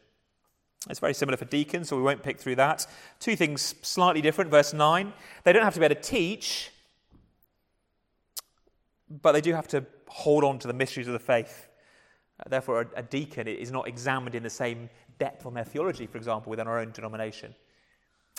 It's 0.89 0.99
very 0.99 1.13
similar 1.13 1.37
for 1.37 1.45
deacons, 1.45 1.89
so 1.89 1.97
we 1.97 2.03
won't 2.03 2.23
pick 2.23 2.39
through 2.39 2.55
that. 2.55 2.85
Two 3.19 3.35
things 3.35 3.75
slightly 3.81 4.21
different. 4.21 4.51
Verse 4.51 4.73
9 4.73 5.13
they 5.43 5.51
don't 5.53 5.63
have 5.63 5.73
to 5.73 5.79
be 5.79 5.85
able 5.85 5.95
to 5.95 6.01
teach, 6.01 6.71
but 9.09 9.33
they 9.33 9.41
do 9.41 9.53
have 9.53 9.67
to 9.69 9.85
hold 10.07 10.43
on 10.43 10.59
to 10.59 10.67
the 10.67 10.73
mysteries 10.73 11.07
of 11.07 11.13
the 11.13 11.19
faith. 11.19 11.67
Uh, 12.39 12.49
therefore, 12.49 12.81
a, 12.81 12.99
a 12.99 13.03
deacon 13.03 13.47
is 13.47 13.71
not 13.71 13.87
examined 13.87 14.35
in 14.35 14.43
the 14.43 14.49
same 14.49 14.89
depth 15.19 15.45
on 15.45 15.53
their 15.53 15.63
theology, 15.63 16.05
for 16.05 16.17
example, 16.17 16.49
within 16.49 16.67
our 16.67 16.79
own 16.79 16.91
denomination. 16.91 17.55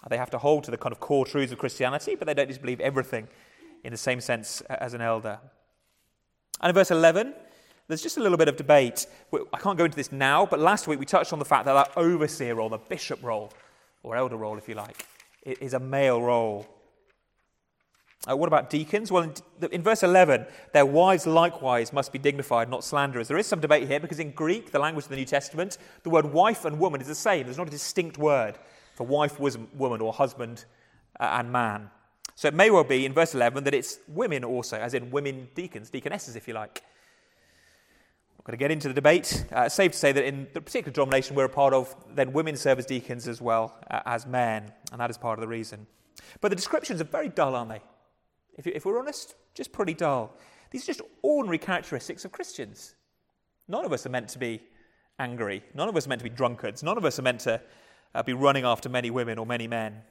They 0.09 0.19
have 0.19 0.31
to 0.31 0.39
hold 0.39 0.65
to 0.65 0.71
the 0.71 0.77
kind 0.77 0.93
of 0.93 1.01
core 1.01 1.25
truths 1.25 1.53
of 1.53 1.59
Christianity, 1.59 2.15
but 2.15 2.27
they 2.27 2.35
don't 2.35 2.49
just 2.49 2.61
believe 2.61 2.81
everything 2.81 3.29
in 3.83 3.93
the 3.93 3.97
same 3.97 4.21
sense 4.21 4.61
as 4.63 4.95
an 4.95 5.01
elder. 5.01 5.39
And 6.61 6.71
in 6.71 6.75
verse 6.75 6.91
11, 6.91 7.35
there's 7.89 8.03
just 8.03 8.17
a 8.17 8.21
little 8.21 8.39
bit 8.39 8.49
of 8.49 8.57
debate. 8.57 9.07
I 9.53 9.59
can't 9.59 9.79
go 9.79 9.85
into 9.85 9.97
this 9.97 10.13
now, 10.13 10.47
but 10.47 10.59
last 10.59 10.87
week 10.87 10.99
we 10.99 11.07
touched 11.07 11.33
on 11.33 11.39
the 11.39 11.45
fact 11.45 11.65
that 11.67 11.75
that 11.75 11.97
overseer 11.97 12.55
role, 12.57 12.69
the 12.69 12.79
bishop 12.79 13.23
role, 13.23 13.53
or 14.03 14.17
elder 14.17 14.37
role, 14.37 14.59
if 14.59 14.69
you 14.69 14.75
like, 14.75 15.07
is 15.45 15.75
a 15.75 15.81
male 15.81 16.21
role. 16.21 16.67
Uh, 18.29 18.37
what 18.37 18.49
about 18.49 18.71
deacons? 18.71 19.13
Well, 19.13 19.23
in, 19.23 19.35
in, 19.71 19.83
verse 19.83 20.03
11, 20.03 20.47
their 20.73 20.85
wives 20.85 21.27
likewise 21.27 21.93
must 21.93 22.13
be 22.13 22.19
dignified, 22.19 22.69
not 22.69 22.83
slanderers. 22.83 23.29
There 23.29 23.39
is 23.39 23.47
some 23.47 23.61
debate 23.61 23.87
here 23.87 24.01
because 24.01 24.19
in 24.19 24.33
Greek, 24.33 24.73
the 24.73 24.81
language 24.81 25.05
of 25.05 25.11
the 25.11 25.17
New 25.17 25.25
Testament, 25.25 25.79
the 26.03 26.11
word 26.11 26.27
wife 26.27 26.65
and 26.65 26.81
woman 26.81 27.01
is 27.01 27.07
the 27.07 27.15
same. 27.15 27.45
There's 27.45 27.59
not 27.59 27.69
a 27.69 27.71
distinct 27.71 28.19
word 28.19 28.59
for 28.95 29.07
wife, 29.07 29.39
woman, 29.39 30.01
or 30.01 30.13
husband 30.13 30.65
uh, 31.21 31.37
and 31.39 31.53
man. 31.53 31.91
So 32.35 32.49
it 32.49 32.55
may 32.55 32.71
well 32.71 32.85
be 32.85 33.07
in 33.07 33.13
verse 33.13 33.35
11 33.35 33.65
that 33.65 33.75
it's 33.75 33.99
women 34.09 34.45
also, 34.45 34.77
as 34.77 34.95
in 34.95 35.11
women 35.11 35.49
deacons, 35.55 35.91
deaconesses, 35.91 36.35
if 36.35 36.49
you 36.49 36.55
like. 36.55 36.83
I'm 38.39 38.45
going 38.45 38.59
to 38.59 38.63
get 38.63 38.71
into 38.71 38.89
the 38.89 38.95
debate. 38.95 39.45
Uh, 39.55 39.63
it's 39.63 39.75
safe 39.75 39.93
to 39.93 39.99
say 39.99 40.13
that 40.13 40.25
in 40.25 40.49
the 40.53 40.61
particular 40.61 40.93
denomination 40.93 41.37
we're 41.37 41.45
a 41.45 41.49
part 41.49 41.75
of, 41.75 41.95
then 42.15 42.33
women 42.33 42.57
serve 42.57 42.79
as 42.79 42.87
deacons 42.87 43.29
as 43.29 43.41
well 43.41 43.75
uh, 43.91 44.01
as 44.05 44.27
men, 44.27 44.73
and 44.93 45.01
that 45.01 45.11
is 45.11 45.19
part 45.19 45.39
of 45.39 45.43
the 45.43 45.49
reason. 45.49 45.87
But 46.41 46.49
the 46.49 46.57
descriptions 46.57 47.01
are 47.01 47.05
very 47.05 47.29
dull, 47.29 47.55
aren't 47.55 47.71
they? 47.71 47.83
If, 48.57 48.67
if 48.67 48.85
we're 48.85 48.99
honest, 48.99 49.35
just 49.55 49.73
pretty 49.73 49.95
dull. 49.95 50.35
These 50.71 50.85
are 50.85 50.87
just 50.87 51.03
ordinary 51.23 51.59
characteristics 51.59 52.25
of 52.25 52.33
Christians. 52.33 52.95
None 53.69 53.85
of 53.85 53.93
us 53.93 54.07
are 54.07 54.11
meant 54.11 54.29
to 54.31 54.39
be 54.39 54.63
angry. 55.19 55.63
None 55.75 55.89
of 55.89 55.97
us 55.97 56.07
are 56.07 56.09
meant 56.09 56.21
to 56.21 56.29
be 56.29 56.35
drunkards. 56.35 56.83
None 56.83 56.97
of 56.97 57.05
us 57.05 57.19
are 57.19 57.23
meant 57.23 57.41
to 57.41 57.61
uh, 58.15 58.23
be 58.23 58.33
running 58.33 58.65
after 58.65 58.89
many 58.89 59.11
women 59.11 59.39
or 59.39 59.47
many 59.47 59.67
men. 59.67 60.03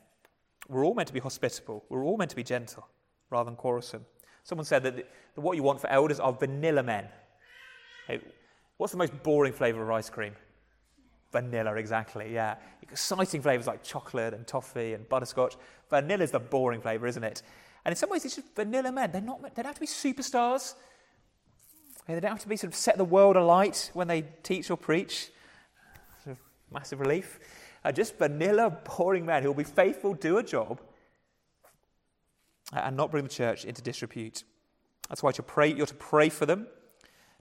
We're 0.68 0.86
all 0.86 0.94
meant 0.94 1.08
to 1.08 1.14
be 1.14 1.20
hospitable. 1.20 1.84
We're 1.90 2.04
all 2.04 2.18
meant 2.18 2.32
to 2.32 2.36
be 2.36 2.44
gentle 2.44 2.88
rather 3.30 3.46
than 3.46 3.56
quarrelsome. 3.56 4.06
Someone 4.44 4.66
said 4.66 4.84
that, 4.84 4.96
the, 4.96 5.06
that 5.36 5.42
what 5.42 5.58
you 5.58 5.64
want 5.64 5.82
for 5.82 5.90
elders 5.90 6.20
are 6.20 6.32
vanilla 6.32 6.84
men. 6.84 7.08
Hey, 8.08 8.20
what's 8.78 8.92
the 8.92 8.98
most 8.98 9.24
boring 9.24 9.54
flavour 9.54 9.84
of 9.84 9.90
ice 9.92 10.10
cream? 10.10 10.34
Vanilla, 11.32 11.76
exactly, 11.76 12.34
yeah. 12.34 12.56
Exciting 12.82 13.42
flavours 13.42 13.68
like 13.68 13.84
chocolate 13.84 14.34
and 14.34 14.46
toffee 14.48 14.94
and 14.94 15.08
butterscotch. 15.10 15.56
Vanilla 15.90 16.24
is 16.24 16.32
the 16.32 16.40
boring 16.40 16.82
flavour, 16.82 17.08
isn't 17.08 17.24
it? 17.24 17.42
And 17.86 17.92
in 17.92 17.96
some 17.96 18.10
ways, 18.10 18.26
it's 18.26 18.36
just 18.36 18.56
vanilla 18.56 18.92
men. 18.92 19.12
They're 19.12 19.22
not, 19.22 19.42
they 19.42 19.62
don't 19.62 19.68
have 19.68 19.76
to 19.76 19.82
be 19.82 19.88
superstars. 19.88 20.74
They 22.08 22.20
don't 22.20 22.32
have 22.32 22.40
to 22.42 22.50
be 22.50 22.58
sort 22.58 22.74
of 22.74 22.76
set 22.76 22.98
the 22.98 23.06
world 23.06 23.36
alight 23.36 23.92
when 23.94 24.08
they 24.08 24.24
teach 24.44 24.70
or 24.70 24.78
preach. 24.78 25.30
Sort 26.24 26.36
of 26.36 26.40
massive 26.72 27.00
relief. 27.00 27.40
Uh, 27.84 27.92
just 27.92 28.18
vanilla, 28.18 28.72
boring 28.98 29.26
men 29.26 29.44
who 29.44 29.50
will 29.50 29.56
be 29.56 29.64
faithful, 29.64 30.16
do 30.16 30.38
a 30.38 30.44
job, 30.44 30.82
and 32.74 32.98
not 32.98 33.12
bring 33.12 33.24
the 33.24 33.30
church 33.30 33.66
into 33.66 33.82
disrepute. 33.82 34.44
That's 35.10 35.22
why 35.22 35.32
pray, 35.32 35.72
you're 35.72 35.86
to 35.86 35.94
pray 35.94 36.30
for 36.30 36.48
them 36.48 36.66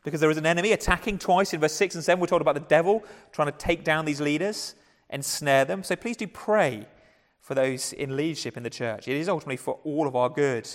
because 0.04 0.20
there 0.20 0.30
is 0.30 0.36
an 0.36 0.44
enemy 0.44 0.72
attacking 0.72 1.18
twice 1.18 1.54
in 1.54 1.60
verse 1.60 1.72
6 1.72 1.94
and 1.94 2.04
7. 2.04 2.20
We're 2.20 2.26
told 2.26 2.42
about 2.42 2.54
the 2.54 2.60
devil 2.60 3.02
trying 3.32 3.50
to 3.50 3.56
take 3.56 3.84
down 3.84 4.04
these 4.04 4.20
leaders, 4.20 4.74
ensnare 5.08 5.64
them. 5.64 5.82
So 5.82 5.96
please 5.96 6.18
do 6.18 6.26
pray 6.26 6.86
for 7.44 7.54
those 7.54 7.92
in 7.92 8.16
leadership 8.16 8.56
in 8.56 8.62
the 8.62 8.70
church. 8.70 9.06
It 9.06 9.18
is 9.18 9.28
ultimately 9.28 9.58
for 9.58 9.78
all 9.84 10.08
of 10.08 10.16
our 10.16 10.30
good. 10.30 10.66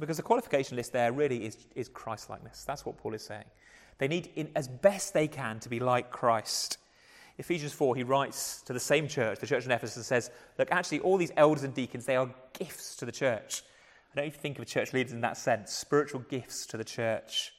Because 0.00 0.16
the 0.16 0.24
qualification 0.24 0.76
list 0.76 0.92
there 0.92 1.12
really 1.12 1.46
is, 1.46 1.56
is 1.76 1.88
Christ 1.88 2.28
likeness. 2.28 2.64
That's 2.64 2.84
what 2.84 2.98
Paul 2.98 3.14
is 3.14 3.22
saying. 3.22 3.44
They 3.98 4.08
need, 4.08 4.30
in, 4.34 4.50
as 4.56 4.66
best 4.66 5.14
they 5.14 5.28
can, 5.28 5.60
to 5.60 5.68
be 5.68 5.78
like 5.78 6.10
Christ. 6.10 6.78
Ephesians 7.38 7.72
4, 7.72 7.94
he 7.94 8.02
writes 8.02 8.62
to 8.62 8.72
the 8.72 8.80
same 8.80 9.06
church, 9.06 9.38
the 9.38 9.46
church 9.46 9.64
in 9.64 9.70
Ephesus, 9.70 9.96
and 9.96 10.04
says, 10.04 10.32
Look, 10.58 10.72
actually, 10.72 10.98
all 11.00 11.16
these 11.16 11.32
elders 11.36 11.62
and 11.62 11.72
deacons, 11.72 12.04
they 12.04 12.16
are 12.16 12.34
gifts 12.58 12.96
to 12.96 13.04
the 13.04 13.12
church. 13.12 13.62
I 14.12 14.16
don't 14.16 14.26
even 14.26 14.40
think 14.40 14.58
of 14.58 14.66
church 14.66 14.92
leaders 14.92 15.12
in 15.12 15.20
that 15.20 15.36
sense, 15.36 15.72
spiritual 15.72 16.24
gifts 16.28 16.66
to 16.66 16.76
the 16.76 16.84
church. 16.84 17.52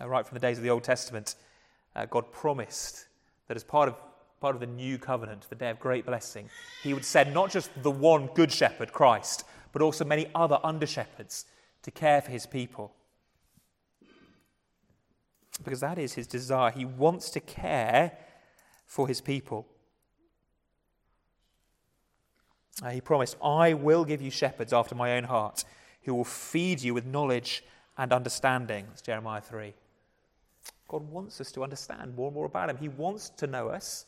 Uh, 0.00 0.08
right 0.08 0.26
from 0.26 0.34
the 0.34 0.40
days 0.40 0.58
of 0.58 0.64
the 0.64 0.70
Old 0.70 0.82
Testament, 0.82 1.36
uh, 1.94 2.06
God 2.06 2.32
promised 2.32 3.06
that 3.50 3.56
as 3.56 3.64
part 3.64 3.88
of, 3.88 3.96
part 4.38 4.54
of 4.54 4.60
the 4.60 4.66
new 4.68 4.96
covenant, 4.96 5.44
the 5.50 5.56
day 5.56 5.70
of 5.70 5.80
great 5.80 6.06
blessing, 6.06 6.48
He 6.84 6.94
would 6.94 7.04
send 7.04 7.34
not 7.34 7.50
just 7.50 7.68
the 7.82 7.90
one 7.90 8.28
good 8.28 8.52
shepherd, 8.52 8.92
Christ, 8.92 9.42
but 9.72 9.82
also 9.82 10.04
many 10.04 10.28
other 10.36 10.60
under 10.62 10.86
shepherds 10.86 11.46
to 11.82 11.90
care 11.90 12.22
for 12.22 12.30
His 12.30 12.46
people. 12.46 12.94
Because 15.64 15.80
that 15.80 15.98
is 15.98 16.12
His 16.12 16.28
desire. 16.28 16.70
He 16.70 16.84
wants 16.84 17.28
to 17.30 17.40
care 17.40 18.12
for 18.86 19.08
His 19.08 19.20
people. 19.20 19.66
Uh, 22.84 22.90
he 22.90 23.00
promised, 23.00 23.36
I 23.42 23.72
will 23.72 24.04
give 24.04 24.22
you 24.22 24.30
shepherds 24.30 24.72
after 24.72 24.94
my 24.94 25.16
own 25.16 25.24
heart 25.24 25.64
who 26.02 26.14
will 26.14 26.24
feed 26.24 26.82
you 26.82 26.94
with 26.94 27.04
knowledge 27.04 27.64
and 27.98 28.12
understanding. 28.12 28.84
That's 28.90 29.02
Jeremiah 29.02 29.40
3. 29.40 29.74
God 30.90 31.08
wants 31.08 31.40
us 31.40 31.52
to 31.52 31.62
understand 31.62 32.16
more 32.16 32.26
and 32.26 32.34
more 32.34 32.46
about 32.46 32.68
Him. 32.68 32.76
He 32.76 32.88
wants 32.88 33.30
to 33.30 33.46
know 33.46 33.68
us 33.68 34.06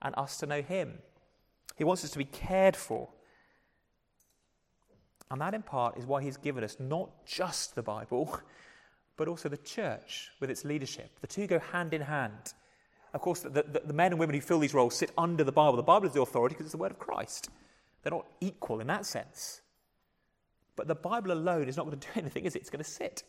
and 0.00 0.14
us 0.16 0.38
to 0.38 0.46
know 0.46 0.62
Him. 0.62 0.94
He 1.76 1.84
wants 1.84 2.04
us 2.04 2.10
to 2.12 2.18
be 2.18 2.24
cared 2.24 2.74
for. 2.74 3.06
And 5.30 5.42
that, 5.42 5.52
in 5.52 5.62
part, 5.62 5.98
is 5.98 6.06
why 6.06 6.22
He's 6.22 6.38
given 6.38 6.64
us 6.64 6.78
not 6.80 7.10
just 7.26 7.74
the 7.74 7.82
Bible, 7.82 8.40
but 9.18 9.28
also 9.28 9.50
the 9.50 9.58
church 9.58 10.30
with 10.40 10.48
its 10.48 10.64
leadership. 10.64 11.10
The 11.20 11.26
two 11.26 11.46
go 11.46 11.58
hand 11.58 11.92
in 11.92 12.00
hand. 12.00 12.54
Of 13.12 13.20
course, 13.20 13.40
the, 13.40 13.50
the, 13.50 13.82
the 13.84 13.92
men 13.92 14.12
and 14.12 14.18
women 14.18 14.34
who 14.34 14.40
fill 14.40 14.58
these 14.58 14.72
roles 14.72 14.96
sit 14.96 15.10
under 15.18 15.44
the 15.44 15.52
Bible. 15.52 15.76
The 15.76 15.82
Bible 15.82 16.06
is 16.06 16.14
the 16.14 16.22
authority 16.22 16.54
because 16.54 16.64
it's 16.64 16.72
the 16.72 16.78
Word 16.78 16.92
of 16.92 16.98
Christ. 16.98 17.50
They're 18.02 18.10
not 18.10 18.26
equal 18.40 18.80
in 18.80 18.86
that 18.86 19.04
sense. 19.04 19.60
But 20.76 20.88
the 20.88 20.94
Bible 20.94 21.32
alone 21.32 21.68
is 21.68 21.76
not 21.76 21.84
going 21.84 22.00
to 22.00 22.06
do 22.06 22.12
anything, 22.18 22.46
is 22.46 22.56
it? 22.56 22.60
It's 22.60 22.70
going 22.70 22.82
to 22.82 22.90
sit. 22.90 23.22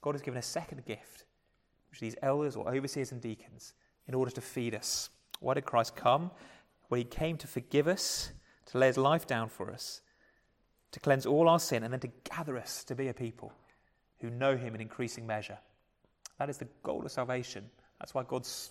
God 0.00 0.14
has 0.14 0.22
given 0.22 0.38
a 0.38 0.42
second 0.42 0.84
gift, 0.84 1.24
which 1.90 2.00
these 2.00 2.16
elders 2.22 2.56
or 2.56 2.72
overseers 2.72 3.12
and 3.12 3.20
deacons, 3.20 3.74
in 4.06 4.14
order 4.14 4.30
to 4.30 4.40
feed 4.40 4.74
us. 4.74 5.10
Why 5.40 5.54
did 5.54 5.64
Christ 5.64 5.96
come? 5.96 6.30
Well, 6.88 6.98
he 6.98 7.04
came 7.04 7.36
to 7.38 7.46
forgive 7.46 7.86
us, 7.88 8.32
to 8.66 8.78
lay 8.78 8.86
his 8.86 8.96
life 8.96 9.26
down 9.26 9.48
for 9.48 9.70
us, 9.70 10.00
to 10.92 11.00
cleanse 11.00 11.26
all 11.26 11.48
our 11.48 11.60
sin, 11.60 11.82
and 11.82 11.92
then 11.92 12.00
to 12.00 12.10
gather 12.24 12.56
us 12.56 12.84
to 12.84 12.94
be 12.94 13.08
a 13.08 13.14
people 13.14 13.52
who 14.20 14.30
know 14.30 14.56
him 14.56 14.74
in 14.74 14.80
increasing 14.80 15.26
measure. 15.26 15.58
That 16.38 16.48
is 16.48 16.58
the 16.58 16.68
goal 16.82 17.04
of 17.04 17.12
salvation. 17.12 17.68
That's 17.98 18.14
why 18.14 18.22
God's 18.22 18.70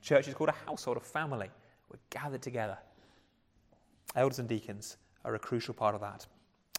church 0.00 0.28
is 0.28 0.34
called 0.34 0.50
a 0.50 0.66
household, 0.66 0.96
a 0.96 1.00
family. 1.00 1.50
We're 1.90 1.98
gathered 2.10 2.42
together 2.42 2.78
Elders 4.16 4.38
and 4.38 4.48
deacons 4.48 4.96
are 5.24 5.34
a 5.34 5.38
crucial 5.38 5.74
part 5.74 5.94
of 5.94 6.00
that. 6.00 6.26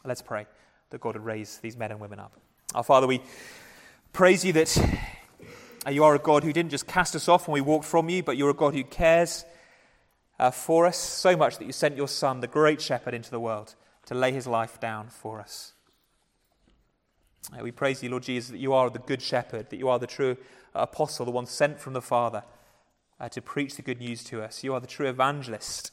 Let's 0.04 0.22
pray 0.22 0.48
that 0.90 1.02
God 1.02 1.16
would 1.16 1.26
raise 1.26 1.58
these 1.60 1.78
men 1.78 1.92
and 1.92 2.00
women 2.00 2.20
up. 2.20 2.34
Our 2.74 2.84
Father, 2.84 3.08
we 3.08 3.22
praise 4.14 4.44
you 4.44 4.54
that 4.54 4.78
you 5.90 6.04
are 6.04 6.16
a 6.16 6.20
God 6.20 6.44
who 6.44 6.54
didn't 6.54 6.72
just 6.72 6.88
cast 6.88 7.16
us 7.16 7.28
off 7.28 7.48
when 7.48 7.54
we 7.54 7.62
walked 7.62 7.86
from 7.86 8.10
you, 8.10 8.24
but 8.24 8.38
you're 8.38 8.50
a 8.50 8.54
God 8.54 8.74
who 8.74 8.84
cares 8.84 9.46
uh, 10.40 10.52
for 10.52 10.86
us 10.86 10.98
so 10.98 11.36
much 11.36 11.58
that 11.58 11.66
you 11.66 11.72
sent 11.72 11.98
your 11.98 12.08
Son, 12.08 12.40
the 12.40 12.48
great 12.48 12.82
shepherd, 12.82 13.14
into 13.14 13.32
the 13.32 13.40
world 13.40 13.76
to 14.06 14.16
lay 14.16 14.32
his 14.32 14.48
life 14.48 14.80
down 14.80 15.08
for 15.08 15.40
us. 15.40 15.74
Uh, 17.54 17.64
we 17.64 17.72
praise 17.72 18.04
you, 18.04 18.10
Lord 18.10 18.24
Jesus, 18.24 18.52
that 18.52 18.58
you 18.58 18.74
are 18.74 18.90
the 18.90 19.00
good 19.00 19.22
shepherd, 19.22 19.70
that 19.70 19.78
you 19.78 19.90
are 19.90 20.00
the 20.00 20.08
true 20.08 20.38
apostle, 20.74 21.26
the 21.26 21.32
one 21.32 21.46
sent 21.46 21.80
from 21.80 21.94
the 21.94 22.02
Father 22.02 22.44
uh, 23.20 23.30
to 23.30 23.42
preach 23.42 23.76
the 23.76 23.82
good 23.82 24.00
news 24.00 24.24
to 24.26 24.42
us. 24.42 24.64
You 24.64 24.74
are 24.74 24.80
the 24.80 24.88
true 24.88 25.08
evangelist 25.08 25.92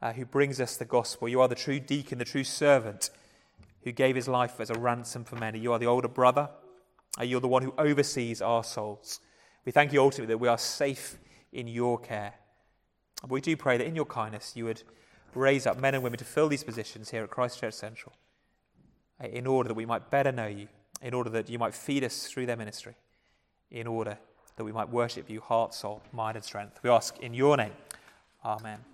uh, 0.00 0.12
who 0.12 0.24
brings 0.24 0.60
us 0.60 0.76
the 0.76 0.84
gospel. 0.84 1.28
You 1.28 1.40
are 1.40 1.48
the 1.48 1.54
true 1.54 1.80
deacon, 1.80 2.18
the 2.18 2.24
true 2.24 2.44
servant 2.44 3.10
who 3.82 3.92
gave 3.92 4.16
his 4.16 4.28
life 4.28 4.60
as 4.60 4.70
a 4.70 4.78
ransom 4.78 5.24
for 5.24 5.36
many. 5.36 5.58
You 5.58 5.72
are 5.72 5.78
the 5.78 5.86
older 5.86 6.08
brother. 6.08 6.50
You're 7.22 7.40
the 7.40 7.48
one 7.48 7.62
who 7.62 7.74
oversees 7.78 8.42
our 8.42 8.62
souls. 8.62 9.20
We 9.64 9.72
thank 9.72 9.92
you 9.92 10.00
ultimately 10.00 10.32
that 10.34 10.38
we 10.38 10.48
are 10.48 10.58
safe 10.58 11.18
in 11.52 11.66
your 11.66 11.98
care. 11.98 12.34
But 13.22 13.30
we 13.30 13.40
do 13.40 13.56
pray 13.56 13.78
that 13.78 13.86
in 13.86 13.96
your 13.96 14.04
kindness 14.04 14.52
you 14.54 14.66
would 14.66 14.82
raise 15.34 15.66
up 15.66 15.78
men 15.78 15.94
and 15.94 16.02
women 16.02 16.18
to 16.18 16.24
fill 16.24 16.48
these 16.48 16.64
positions 16.64 17.10
here 17.10 17.24
at 17.24 17.30
Christ 17.30 17.60
Church 17.60 17.74
Central 17.74 18.12
uh, 19.22 19.28
in 19.28 19.46
order 19.46 19.68
that 19.68 19.74
we 19.74 19.86
might 19.86 20.10
better 20.10 20.32
know 20.32 20.46
you, 20.46 20.68
in 21.02 21.14
order 21.14 21.30
that 21.30 21.48
you 21.48 21.58
might 21.58 21.74
feed 21.74 22.04
us 22.04 22.26
through 22.26 22.46
their 22.46 22.56
ministry, 22.56 22.94
in 23.70 23.86
order 23.86 24.18
that 24.56 24.64
we 24.64 24.72
might 24.72 24.88
worship 24.88 25.28
you 25.28 25.40
heart, 25.40 25.74
soul, 25.74 26.02
mind, 26.12 26.36
and 26.36 26.44
strength. 26.44 26.80
We 26.82 26.90
ask 26.90 27.18
in 27.18 27.34
your 27.34 27.56
name. 27.56 27.72
Amen. 28.44 28.86